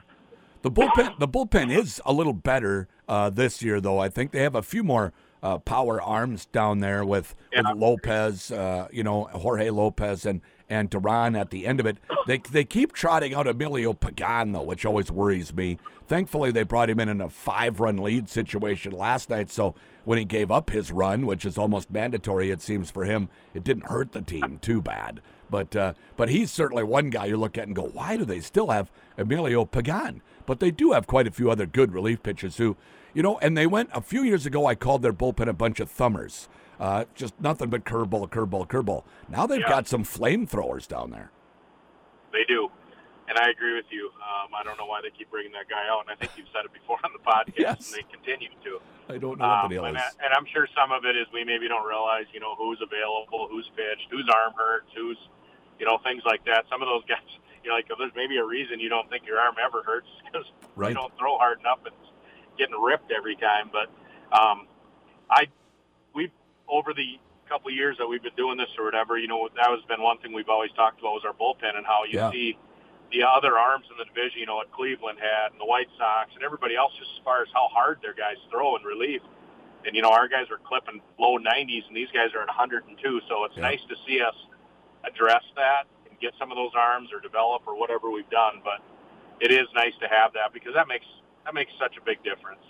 The 0.64 0.72
bullpen, 0.72 1.20
the 1.20 1.28
bullpen 1.28 1.72
is 1.76 2.02
a 2.06 2.14
little 2.14 2.34
better 2.34 2.88
uh, 3.08 3.30
this 3.30 3.62
year, 3.62 3.80
though. 3.80 4.00
I 4.00 4.10
think 4.10 4.32
they 4.32 4.42
have 4.44 4.56
a 4.56 4.62
few 4.64 4.82
more 4.84 5.14
uh, 5.44 5.58
power 5.60 6.02
arms 6.02 6.46
down 6.48 6.80
there 6.80 7.04
with, 7.06 7.36
Yeah. 7.52 7.62
with 7.74 7.78
Lopez, 7.82 8.50
uh, 8.52 8.88
you 8.92 9.04
know, 9.04 9.26
Jorge 9.26 9.70
Lopez 9.70 10.26
and 10.26 10.42
and 10.70 10.90
Duran 10.90 11.36
at 11.36 11.50
the 11.52 11.68
end 11.68 11.82
of 11.82 11.86
it. 11.86 11.98
They 12.26 12.38
they 12.38 12.64
keep 12.64 12.94
trotting 12.94 13.34
out 13.36 13.46
Emilio 13.46 13.92
Pagan 13.94 14.54
though, 14.54 14.64
which 14.64 14.86
always 14.86 15.12
worries 15.12 15.54
me. 15.54 15.78
Thankfully, 16.08 16.52
they 16.52 16.64
brought 16.64 16.90
him 16.90 17.00
in 17.02 17.10
in 17.10 17.20
a 17.20 17.30
five 17.30 17.82
run 17.82 17.98
lead 17.98 18.30
situation 18.30 18.94
last 18.94 19.30
night, 19.30 19.52
so 19.52 19.76
when 20.06 20.18
he 20.18 20.24
gave 20.26 20.50
up 20.50 20.70
his 20.70 20.92
run, 20.92 21.26
which 21.26 21.46
is 21.46 21.58
almost 21.58 21.92
mandatory, 21.92 22.50
it 22.50 22.62
seems 22.62 22.90
for 22.90 23.04
him, 23.04 23.28
it 23.54 23.64
didn't 23.66 23.88
hurt 23.88 24.14
the 24.14 24.22
team 24.22 24.60
too 24.62 24.82
bad. 24.82 25.20
But 25.50 25.76
uh, 25.76 25.94
but 26.16 26.30
he's 26.30 26.50
certainly 26.50 26.84
one 26.84 27.10
guy 27.10 27.26
you 27.26 27.36
look 27.38 27.58
at 27.58 27.68
and 27.68 27.76
go, 27.76 27.84
why 27.94 28.16
do 28.16 28.24
they 28.24 28.40
still 28.40 28.70
have 28.70 28.90
Emilio 29.18 29.66
Pagan? 29.66 30.22
But 30.46 30.60
they 30.60 30.72
do 30.72 30.92
have 30.92 31.08
quite 31.08 31.28
a 31.28 31.32
few 31.32 31.50
other 31.52 31.66
good 31.66 31.94
relief 31.94 32.22
pitchers 32.24 32.58
who, 32.58 32.76
you 33.14 33.24
know, 33.24 33.38
and 33.40 33.58
they 33.58 33.68
went 33.68 33.90
a 33.94 34.02
few 34.02 34.24
years 34.24 34.46
ago. 34.46 34.66
I 34.66 34.76
called 34.76 35.02
their 35.02 35.14
bullpen 35.14 35.48
a 35.48 35.54
bunch 35.54 35.80
of 35.80 35.90
thumbers, 35.90 36.50
uh, 36.80 37.06
just 37.16 37.34
nothing 37.40 37.70
but 37.70 37.84
curveball, 37.86 38.30
curveball, 38.30 38.68
curveball. 38.68 39.04
Now 39.30 39.46
they've 39.48 39.62
Yeah. 39.62 39.70
got 39.70 39.88
some 39.88 40.04
flamethrowers 40.04 40.88
down 40.88 41.12
there. 41.12 41.32
They 42.32 42.44
do. 42.48 42.70
And 43.30 43.38
I 43.40 43.50
agree 43.50 43.74
with 43.76 43.86
you. 43.90 44.12
Um, 44.20 44.52
I 44.54 44.64
don't 44.64 44.78
know 44.78 44.86
why 44.86 45.00
they 45.02 45.10
keep 45.10 45.32
bringing 45.32 45.54
that 45.54 45.70
guy 45.70 45.88
out, 45.88 46.02
and 46.04 46.12
I 46.12 46.16
think 46.20 46.36
you've 46.36 46.52
said 46.52 46.66
it 46.66 46.74
before 46.74 47.00
on 47.08 47.12
the 47.16 47.24
podcast, 47.32 47.56
Yes. 47.58 47.88
and 47.88 48.04
they 48.04 48.06
continue 48.12 48.50
to. 48.68 48.82
I 49.08 49.18
don't 49.18 49.40
know 49.40 49.48
what 49.48 49.64
Um, 49.64 49.70
the 49.70 49.76
deal 49.76 49.86
and, 49.86 49.96
is. 49.96 50.04
I, 50.04 50.26
and 50.28 50.34
I'm 50.36 50.46
sure 50.52 50.68
some 50.76 50.92
of 50.92 51.06
it 51.06 51.16
is 51.16 51.26
we 51.32 51.46
maybe 51.46 51.70
don't 51.70 51.88
realize, 51.88 52.26
you 52.34 52.42
know, 52.42 52.56
who's 52.56 52.82
available, 52.84 53.48
who's 53.50 53.70
pitched, 53.80 54.12
whose 54.12 54.28
arm 54.28 54.54
hurts, 54.60 54.92
who's, 54.94 55.18
you 55.80 55.86
know, 55.86 56.00
things 56.04 56.22
like 56.26 56.44
that. 56.46 56.66
Some 56.70 56.82
of 56.84 56.88
those 56.92 57.06
guys, 57.08 57.24
like 57.72 57.88
there's 57.88 58.12
maybe 58.16 58.38
a 58.38 58.44
reason 58.46 58.80
you 58.80 58.90
don't 58.90 59.10
think 59.10 59.26
your 59.26 59.40
arm 59.40 59.56
ever 59.64 59.84
hurts 59.84 60.08
because 60.26 60.46
Right. 60.76 60.90
you 60.90 60.96
don't 60.96 61.16
throw 61.18 61.38
hard 61.38 61.60
enough. 61.60 61.80
And 61.86 61.94
it's 62.02 62.12
getting 62.58 62.76
ripped 62.82 63.12
every 63.12 63.36
time. 63.36 63.70
But 63.72 63.88
um, 64.36 64.68
I, 65.30 65.48
we've 66.14 66.32
over 66.68 66.94
the 66.94 67.20
couple 67.50 67.70
of 67.70 67.76
years 67.76 67.98
that 68.00 68.08
we've 68.08 68.24
been 68.24 68.36
doing 68.36 68.58
this 68.58 68.70
or 68.80 68.86
whatever, 68.86 69.18
you 69.18 69.28
know, 69.28 69.48
that 69.56 69.68
has 69.70 69.84
been 69.88 70.02
one 70.02 70.18
thing 70.20 70.34
we've 70.34 70.50
always 70.50 70.72
talked 70.72 71.00
about 71.00 71.14
was 71.14 71.24
our 71.28 71.34
bullpen 71.36 71.76
and 71.78 71.86
how 71.86 72.04
you 72.08 72.18
Yeah. 72.18 72.32
see 72.32 72.58
the 73.12 73.22
other 73.22 73.60
arms 73.60 73.86
in 73.92 73.98
the 73.98 74.06
division, 74.06 74.40
you 74.40 74.46
know, 74.48 74.56
what 74.56 74.72
Cleveland 74.72 75.20
had 75.20 75.52
and 75.52 75.60
the 75.62 75.66
White 75.66 75.90
Sox 76.00 76.32
and 76.34 76.42
everybody 76.44 76.76
else 76.76 76.94
just 76.98 77.12
as 77.12 77.22
far 77.24 77.44
as 77.44 77.50
how 77.54 77.68
hard 77.68 78.00
their 78.02 78.14
guys 78.16 78.38
throw 78.50 78.76
in 78.78 78.82
relief. 78.84 79.22
And, 79.86 79.94
you 79.96 80.02
know, 80.02 80.10
our 80.10 80.28
guys 80.28 80.50
are 80.50 80.58
clipping 80.66 81.02
low 81.20 81.38
90s 81.38 81.86
and 81.88 81.96
these 81.96 82.10
guys 82.10 82.34
are 82.34 82.42
at 82.42 82.48
102. 82.48 83.22
So 83.28 83.44
it's 83.44 83.56
Yeah. 83.58 83.62
nice 83.70 83.84
to 83.90 83.96
see 84.08 84.22
us 84.22 84.34
address 85.04 85.44
that 85.56 85.84
get 86.24 86.34
some 86.40 86.50
of 86.52 86.56
those 86.58 86.72
arms 86.76 87.10
or 87.14 87.20
develop 87.20 87.62
or 87.68 87.78
whatever 87.78 88.10
we've 88.10 88.30
done. 88.30 88.62
But 88.64 88.80
it 89.42 89.52
is 89.52 89.68
nice 89.76 89.94
to 90.02 90.08
have 90.08 90.34
that 90.34 90.54
because 90.54 90.74
that 90.74 90.88
makes 90.88 91.06
that 91.46 91.54
makes 91.54 91.72
such 91.80 91.98
a 91.98 92.02
big 92.06 92.24
difference. 92.24 92.62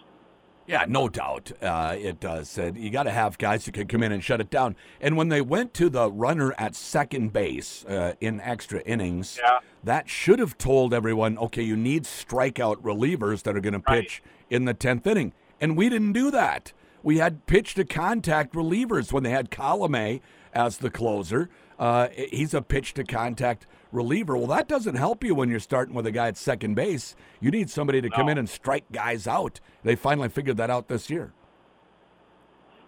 Yeah, 0.65 0.85
no 0.87 1.09
doubt 1.09 1.51
uh, 1.61 1.95
it 1.99 2.21
does. 2.21 2.57
And 2.57 2.77
you 2.77 2.89
got 2.89 3.03
to 3.03 3.11
have 3.11 3.37
guys 3.37 3.65
who 3.65 3.73
can 3.73 3.85
come 3.85 4.01
in 4.01 4.13
and 4.13 4.23
shut 4.23 4.39
it 4.39 4.49
down. 4.49 4.77
And 5.01 5.17
when 5.17 5.27
they 5.27 5.41
went 5.41 5.73
to 5.75 5.89
the 5.89 6.09
runner 6.09 6.55
at 6.57 6.73
second 6.73 7.33
base 7.33 7.83
uh, 7.85 8.13
in 8.21 8.39
extra 8.39 8.79
innings, 8.81 9.37
Yeah. 9.43 9.59
that 9.83 10.09
should 10.09 10.39
have 10.39 10.57
told 10.57 10.93
everyone, 10.93 11.37
okay, 11.37 11.61
you 11.61 11.75
need 11.75 12.05
strikeout 12.05 12.77
relievers 12.77 13.43
that 13.43 13.57
are 13.57 13.59
going 13.59 13.73
to 13.73 13.83
Right. 13.85 14.03
pitch 14.03 14.23
in 14.49 14.63
the 14.63 14.73
10th 14.73 15.05
inning. 15.05 15.33
And 15.59 15.75
we 15.75 15.89
didn't 15.89 16.13
do 16.13 16.31
that. 16.31 16.71
We 17.03 17.17
had 17.17 17.45
pitch 17.45 17.73
to 17.75 17.83
contact 17.83 18.53
relievers 18.55 19.11
when 19.11 19.23
they 19.23 19.31
had 19.31 19.51
Colome 19.51 20.21
as 20.53 20.77
the 20.77 20.89
closer. 20.89 21.49
Uh, 21.83 22.07
he's 22.31 22.53
a 22.53 22.61
pitch 22.61 22.93
to 22.93 23.03
contact 23.03 23.67
reliever. 23.91 24.37
Well, 24.37 24.47
that 24.47 24.69
doesn't 24.69 24.95
help 24.95 25.21
you 25.21 25.35
when 25.35 25.49
you're 25.49 25.59
starting 25.59 25.93
with 25.93 26.07
a 26.07 26.11
guy 26.15 26.29
at 26.29 26.37
second 26.37 26.75
base. 26.75 27.13
You 27.41 27.51
need 27.51 27.69
somebody 27.69 27.99
to 27.99 28.09
come 28.09 28.27
No. 28.27 28.31
in 28.31 28.37
and 28.37 28.47
strike 28.47 28.85
guys 28.93 29.27
out. 29.27 29.59
They 29.83 29.95
finally 29.97 30.29
figured 30.29 30.55
that 30.55 30.69
out 30.69 30.87
this 30.87 31.09
year. 31.09 31.33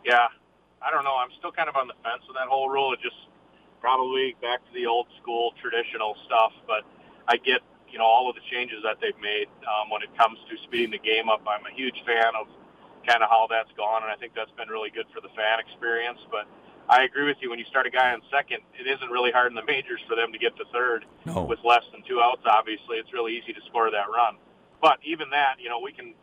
Yeah, 0.05 0.27
I 0.81 0.91
don't 0.91 1.03
know. 1.03 1.17
I'm 1.19 1.27
still 1.39 1.51
kind 1.51 1.67
of 1.67 1.75
on 1.75 1.87
the 1.91 1.97
fence 2.07 2.23
with 2.25 2.37
that 2.37 2.47
whole 2.47 2.69
rule. 2.69 2.93
It 2.93 3.01
just 3.03 3.19
probably 3.81 4.33
back 4.41 4.63
to 4.63 4.71
the 4.73 4.85
old 4.85 5.07
school 5.21 5.51
traditional 5.59 6.15
stuff. 6.25 6.53
But 6.65 6.87
I 7.27 7.35
get 7.35 7.59
you 7.91 7.97
know 7.99 8.05
all 8.07 8.29
of 8.29 8.35
the 8.39 8.45
changes 8.49 8.79
that 8.87 9.01
they've 9.03 9.19
made 9.19 9.51
um, 9.67 9.89
when 9.91 10.03
it 10.07 10.15
comes 10.15 10.39
to 10.47 10.55
speeding 10.63 10.91
the 10.91 11.03
game 11.03 11.27
up. 11.27 11.41
I'm 11.43 11.65
a 11.67 11.75
huge 11.75 11.99
fan 12.07 12.31
of 12.39 12.47
kind 13.03 13.21
of 13.21 13.27
how 13.29 13.47
that's 13.51 13.75
gone, 13.75 14.03
and 14.07 14.11
I 14.11 14.15
think 14.15 14.31
that's 14.39 14.55
been 14.55 14.69
really 14.69 14.89
good 14.89 15.05
for 15.13 15.19
the 15.19 15.29
fan 15.35 15.59
experience. 15.59 16.19
But 16.31 16.47
I 16.89 17.03
agree 17.03 17.25
with 17.25 17.37
you. 17.41 17.49
When 17.49 17.57
you 17.59 17.65
start 17.65 17.87
a 17.87 17.89
guy 17.89 18.13
on 18.13 18.21
second, 18.31 18.59
it 18.77 18.85
isn't 18.87 19.09
really 19.09 19.31
hard 19.31 19.49
in 19.51 19.55
the 19.55 19.65
majors 19.65 20.01
for 20.07 20.15
them 20.15 20.31
to 20.31 20.37
get 20.37 20.55
to 20.57 20.65
third 20.71 21.05
No. 21.25 21.43
with 21.43 21.59
less 21.63 21.83
than 21.91 22.03
two 22.07 22.21
outs. 22.21 22.41
Obviously, 22.45 22.97
it's 22.97 23.11
really 23.13 23.35
easy 23.37 23.53
to 23.53 23.61
score 23.67 23.89
that 23.91 24.05
run. 24.13 24.37
But 24.81 24.99
even 25.03 25.29
that, 25.31 25.55
you 25.59 25.69
know, 25.69 25.79
we 25.79 25.91
can 25.91 26.13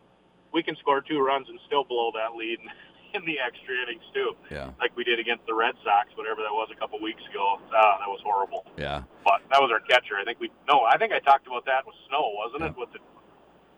we 0.53 0.63
can 0.63 0.77
score 0.77 1.01
two 1.01 1.19
runs 1.21 1.49
and 1.49 1.59
still 1.67 1.83
blow 1.83 2.13
that 2.15 2.37
lead 2.37 2.59
in 3.15 3.25
the 3.27 3.41
extra 3.41 3.75
innings 3.83 4.05
too 4.15 4.37
Yeah. 4.51 4.71
like 4.79 4.95
we 4.97 5.03
did 5.05 5.19
against 5.19 5.45
the 5.47 5.55
Red 5.55 5.75
Sox, 5.83 6.09
whatever 6.17 6.43
that 6.43 6.53
was 6.53 6.69
a 6.71 6.79
couple 6.79 7.01
weeks 7.01 7.23
ago. 7.29 7.59
Uh, 7.69 7.99
that 7.99 8.09
was 8.09 8.21
horrible. 8.23 8.65
Yeah. 8.79 9.03
But 9.25 9.41
that 9.51 9.61
was 9.61 9.71
our 9.73 9.81
catcher. 9.81 10.15
I 10.21 10.25
think 10.25 10.39
we 10.39 10.51
no, 10.69 10.85
I 10.85 10.97
think 10.97 11.13
I 11.13 11.19
talked 11.19 11.47
about 11.49 11.65
that 11.67 11.85
with 11.87 11.97
Snow, 12.09 12.33
wasn't 12.37 12.63
it? 12.71 12.79
With 12.79 12.93
the, 12.93 13.01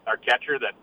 our 0.06 0.18
catcher 0.18 0.58
that 0.58 0.74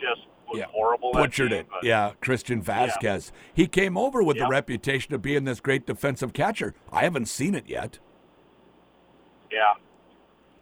just 0.00 0.24
was 0.52 0.60
Yeah. 0.60 0.66
horrible. 0.66 1.12
Butchered 1.12 1.50
game, 1.50 1.60
it. 1.60 1.66
but- 1.70 1.82
Yeah, 1.84 2.12
Christian 2.20 2.62
Vázquez. 2.62 3.32
He 3.52 3.66
came 3.66 3.96
over 3.96 4.22
with 4.22 4.38
the 4.38 4.46
reputation 4.46 5.14
of 5.14 5.22
being 5.22 5.44
this 5.44 5.60
great 5.60 5.86
defensive 5.86 6.32
catcher. 6.32 6.74
I 6.92 7.02
haven't 7.02 7.26
seen 7.26 7.54
it 7.54 7.66
yet. 7.66 7.98
Yeah. 9.50 9.74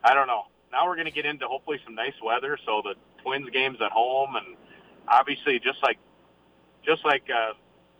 I 0.02 0.14
don't 0.14 0.26
know. 0.26 0.44
Now 0.72 0.86
we're 0.86 0.94
going 0.96 1.06
to 1.06 1.12
get 1.12 1.26
into 1.26 1.46
hopefully 1.46 1.80
some 1.84 1.94
nice 1.94 2.14
weather. 2.22 2.56
So 2.64 2.80
the 2.82 2.94
Twins 3.22 3.50
games 3.50 3.78
at 3.80 3.90
home, 3.92 4.36
and 4.36 4.56
obviously 5.08 5.58
just 5.58 5.82
like 5.82 5.98
just 6.84 7.04
like 7.04 7.24
uh, 7.28 7.52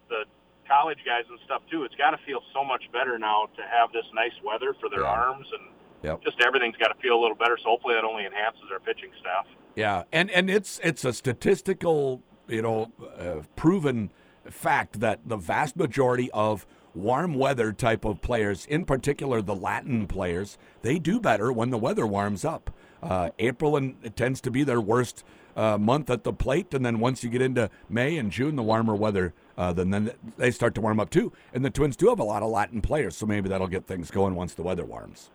the 0.09 0.25
college 0.67 0.99
guys 1.05 1.25
and 1.29 1.39
stuff 1.45 1.63
too. 1.71 1.85
It's 1.85 1.95
got 1.97 2.13
to 2.13 2.19
feel 2.25 2.41
so 2.55 2.65
much 2.65 2.85
better 2.93 3.19
now 3.19 3.49
to 3.57 3.63
have 3.63 3.93
this 3.93 4.07
nice 4.15 4.33
weather 4.43 4.75
for 4.81 4.89
their 4.89 5.01
Yeah. 5.03 5.07
arms 5.11 5.47
and. 5.53 5.69
Yep. 6.03 6.23
Just 6.25 6.41
everything's 6.41 6.77
got 6.79 6.89
to 6.89 6.95
feel 7.03 7.13
a 7.15 7.21
little 7.21 7.37
better, 7.37 7.59
so 7.59 7.65
hopefully 7.69 7.93
that 7.93 8.05
only 8.05 8.25
enhances 8.25 8.63
our 8.73 8.81
pitching 8.81 9.11
staff. 9.21 9.47
Yeah, 9.81 10.03
and 10.13 10.31
and 10.31 10.51
it's 10.51 10.79
it's 10.85 11.07
a 11.07 11.13
statistical, 11.15 12.21
you 12.49 12.61
know, 12.61 12.93
uh, 13.19 13.37
proven 13.57 14.11
fact 14.51 15.01
that 15.01 15.21
the 15.25 15.39
vast 15.39 15.75
majority 15.75 16.31
of 16.33 16.67
warm 16.95 17.33
weather 17.33 17.73
type 17.73 18.05
of 18.05 18.21
players, 18.21 18.67
in 18.67 18.85
particular 18.85 19.41
the 19.41 19.55
Latin 19.55 20.07
players, 20.07 20.59
they 20.83 20.99
do 20.99 21.19
better 21.19 21.51
when 21.51 21.71
the 21.71 21.79
weather 21.79 22.07
warms 22.07 22.45
up. 22.45 22.71
Uh, 23.03 23.31
April 23.39 23.75
and 23.75 23.97
it 24.03 24.17
tends 24.17 24.43
to 24.43 24.51
be 24.51 24.65
their 24.65 24.83
worst 24.83 25.25
uh, 25.57 25.79
month 25.79 26.11
at 26.11 26.25
the 26.25 26.33
plate, 26.35 26.75
and 26.75 26.85
then 26.85 27.01
once 27.01 27.25
you 27.25 27.31
get 27.31 27.41
into 27.41 27.71
May 27.89 28.19
and 28.19 28.31
June, 28.31 28.57
the 28.57 28.63
warmer 28.63 28.95
weather, 28.95 29.33
uh, 29.57 29.73
then 29.73 29.89
then 29.89 30.13
they 30.37 30.51
start 30.51 30.75
to 30.75 30.83
warm 30.83 31.01
up 31.01 31.09
too. 31.09 31.33
And 31.55 31.65
the 31.65 31.71
Twins 31.71 31.97
do 31.97 32.11
have 32.11 32.19
a 32.19 32.25
lot 32.25 32.43
of 32.43 32.51
Latin 32.51 32.83
players, 32.83 33.17
so 33.17 33.25
maybe 33.25 33.49
that'll 33.49 33.67
get 33.67 33.87
things 33.87 34.11
going 34.11 34.35
once 34.35 34.53
the 34.53 34.63
weather 34.63 34.85
warms. 34.85 35.31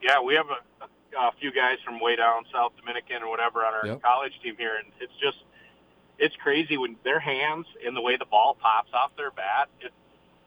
Yeah, 0.00 0.18
we 0.22 0.34
have 0.34 0.46
a, 0.46 0.69
a 1.18 1.32
few 1.40 1.52
guys 1.52 1.78
from 1.84 2.00
way 2.00 2.16
down 2.16 2.44
South 2.52 2.72
Dominican 2.78 3.22
or 3.22 3.30
whatever 3.30 3.64
on 3.64 3.74
our 3.74 3.86
Yep. 3.86 4.02
college 4.02 4.32
team 4.42 4.54
here, 4.58 4.76
and 4.76 4.92
it's 5.00 5.12
just 5.20 5.38
it's 6.18 6.36
crazy 6.36 6.76
when 6.76 6.96
their 7.02 7.18
hands 7.20 7.66
and 7.86 7.96
the 7.96 8.00
way 8.02 8.16
the 8.16 8.26
ball 8.26 8.56
pops 8.60 8.90
off 8.92 9.10
their 9.16 9.30
bat. 9.30 9.68
It, 9.80 9.92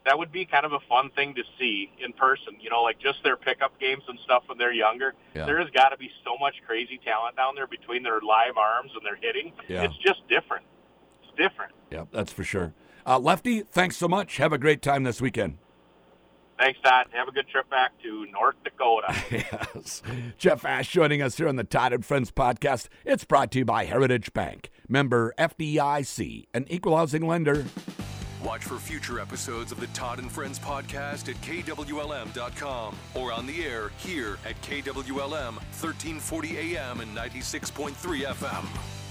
that 0.05 0.19
would 0.19 0.31
be 0.33 0.45
kind 0.45 0.65
of 0.65 0.73
a 0.73 0.79
fun 0.89 1.09
thing 1.11 1.33
to 1.35 1.43
see 1.57 1.89
in 1.97 2.11
person. 2.13 2.57
You 2.59 2.69
know, 2.69 2.81
like 2.83 2.99
just 2.99 3.23
their 3.23 3.37
pickup 3.37 3.79
games 3.79 4.03
and 4.07 4.19
stuff 4.19 4.43
when 4.47 4.57
they're 4.57 4.73
younger. 4.73 5.13
Yeah. 5.33 5.45
There 5.45 5.59
has 5.59 5.69
got 5.71 5.89
to 5.89 5.97
be 5.97 6.11
so 6.25 6.37
much 6.37 6.55
crazy 6.67 6.99
talent 7.03 7.37
down 7.37 7.55
there 7.55 7.67
between 7.67 8.03
their 8.03 8.19
live 8.21 8.57
arms 8.57 8.91
and 8.95 9.05
their 9.05 9.15
hitting. 9.15 9.53
Yeah. 9.67 9.83
It's 9.83 9.97
just 9.97 10.27
different. 10.27 10.65
It's 11.23 11.31
different. 11.37 11.71
Yeah, 11.89 12.05
that's 12.11 12.31
for 12.33 12.43
sure. 12.43 12.73
Uh, 13.05 13.17
Lefty, 13.19 13.61
thanks 13.61 13.97
so 13.97 14.07
much. 14.07 14.37
Have 14.37 14.53
a 14.53 14.57
great 14.57 14.81
time 14.81 15.03
this 15.03 15.21
weekend. 15.21 15.57
Thanks, 16.63 16.79
Todd. 16.79 17.07
Have 17.11 17.27
a 17.27 17.31
good 17.33 17.49
trip 17.49 17.69
back 17.69 17.91
to 18.03 18.25
North 18.27 18.55
Dakota. 18.63 19.13
yes. 19.29 20.01
Jeff 20.37 20.61
Asche 20.61 20.91
joining 20.91 21.21
us 21.21 21.35
here 21.35 21.49
on 21.49 21.57
the 21.57 21.65
Todd 21.65 21.91
and 21.91 22.05
Friends 22.05 22.31
podcast. 22.31 22.87
It's 23.03 23.25
brought 23.25 23.51
to 23.51 23.59
you 23.59 23.65
by 23.65 23.83
Heritage 23.83 24.31
Bank, 24.31 24.69
member 24.87 25.33
FDIC, 25.37 26.47
an 26.53 26.65
equal 26.69 26.95
housing 26.95 27.27
lender. 27.27 27.65
Watch 28.45 28.63
for 28.63 28.77
future 28.77 29.19
episodes 29.19 29.73
of 29.73 29.81
the 29.81 29.87
Todd 29.87 30.19
and 30.19 30.31
Friends 30.31 30.57
podcast 30.57 31.27
at 31.27 31.35
KWLM.com 31.41 32.95
or 33.13 33.33
on 33.33 33.45
the 33.45 33.65
air 33.65 33.91
here 33.97 34.37
at 34.45 34.55
KWLM 34.61 35.55
1340 35.55 36.77
AM 36.77 37.01
and 37.01 37.13
96.3 37.13 37.91
FM. 38.23 39.02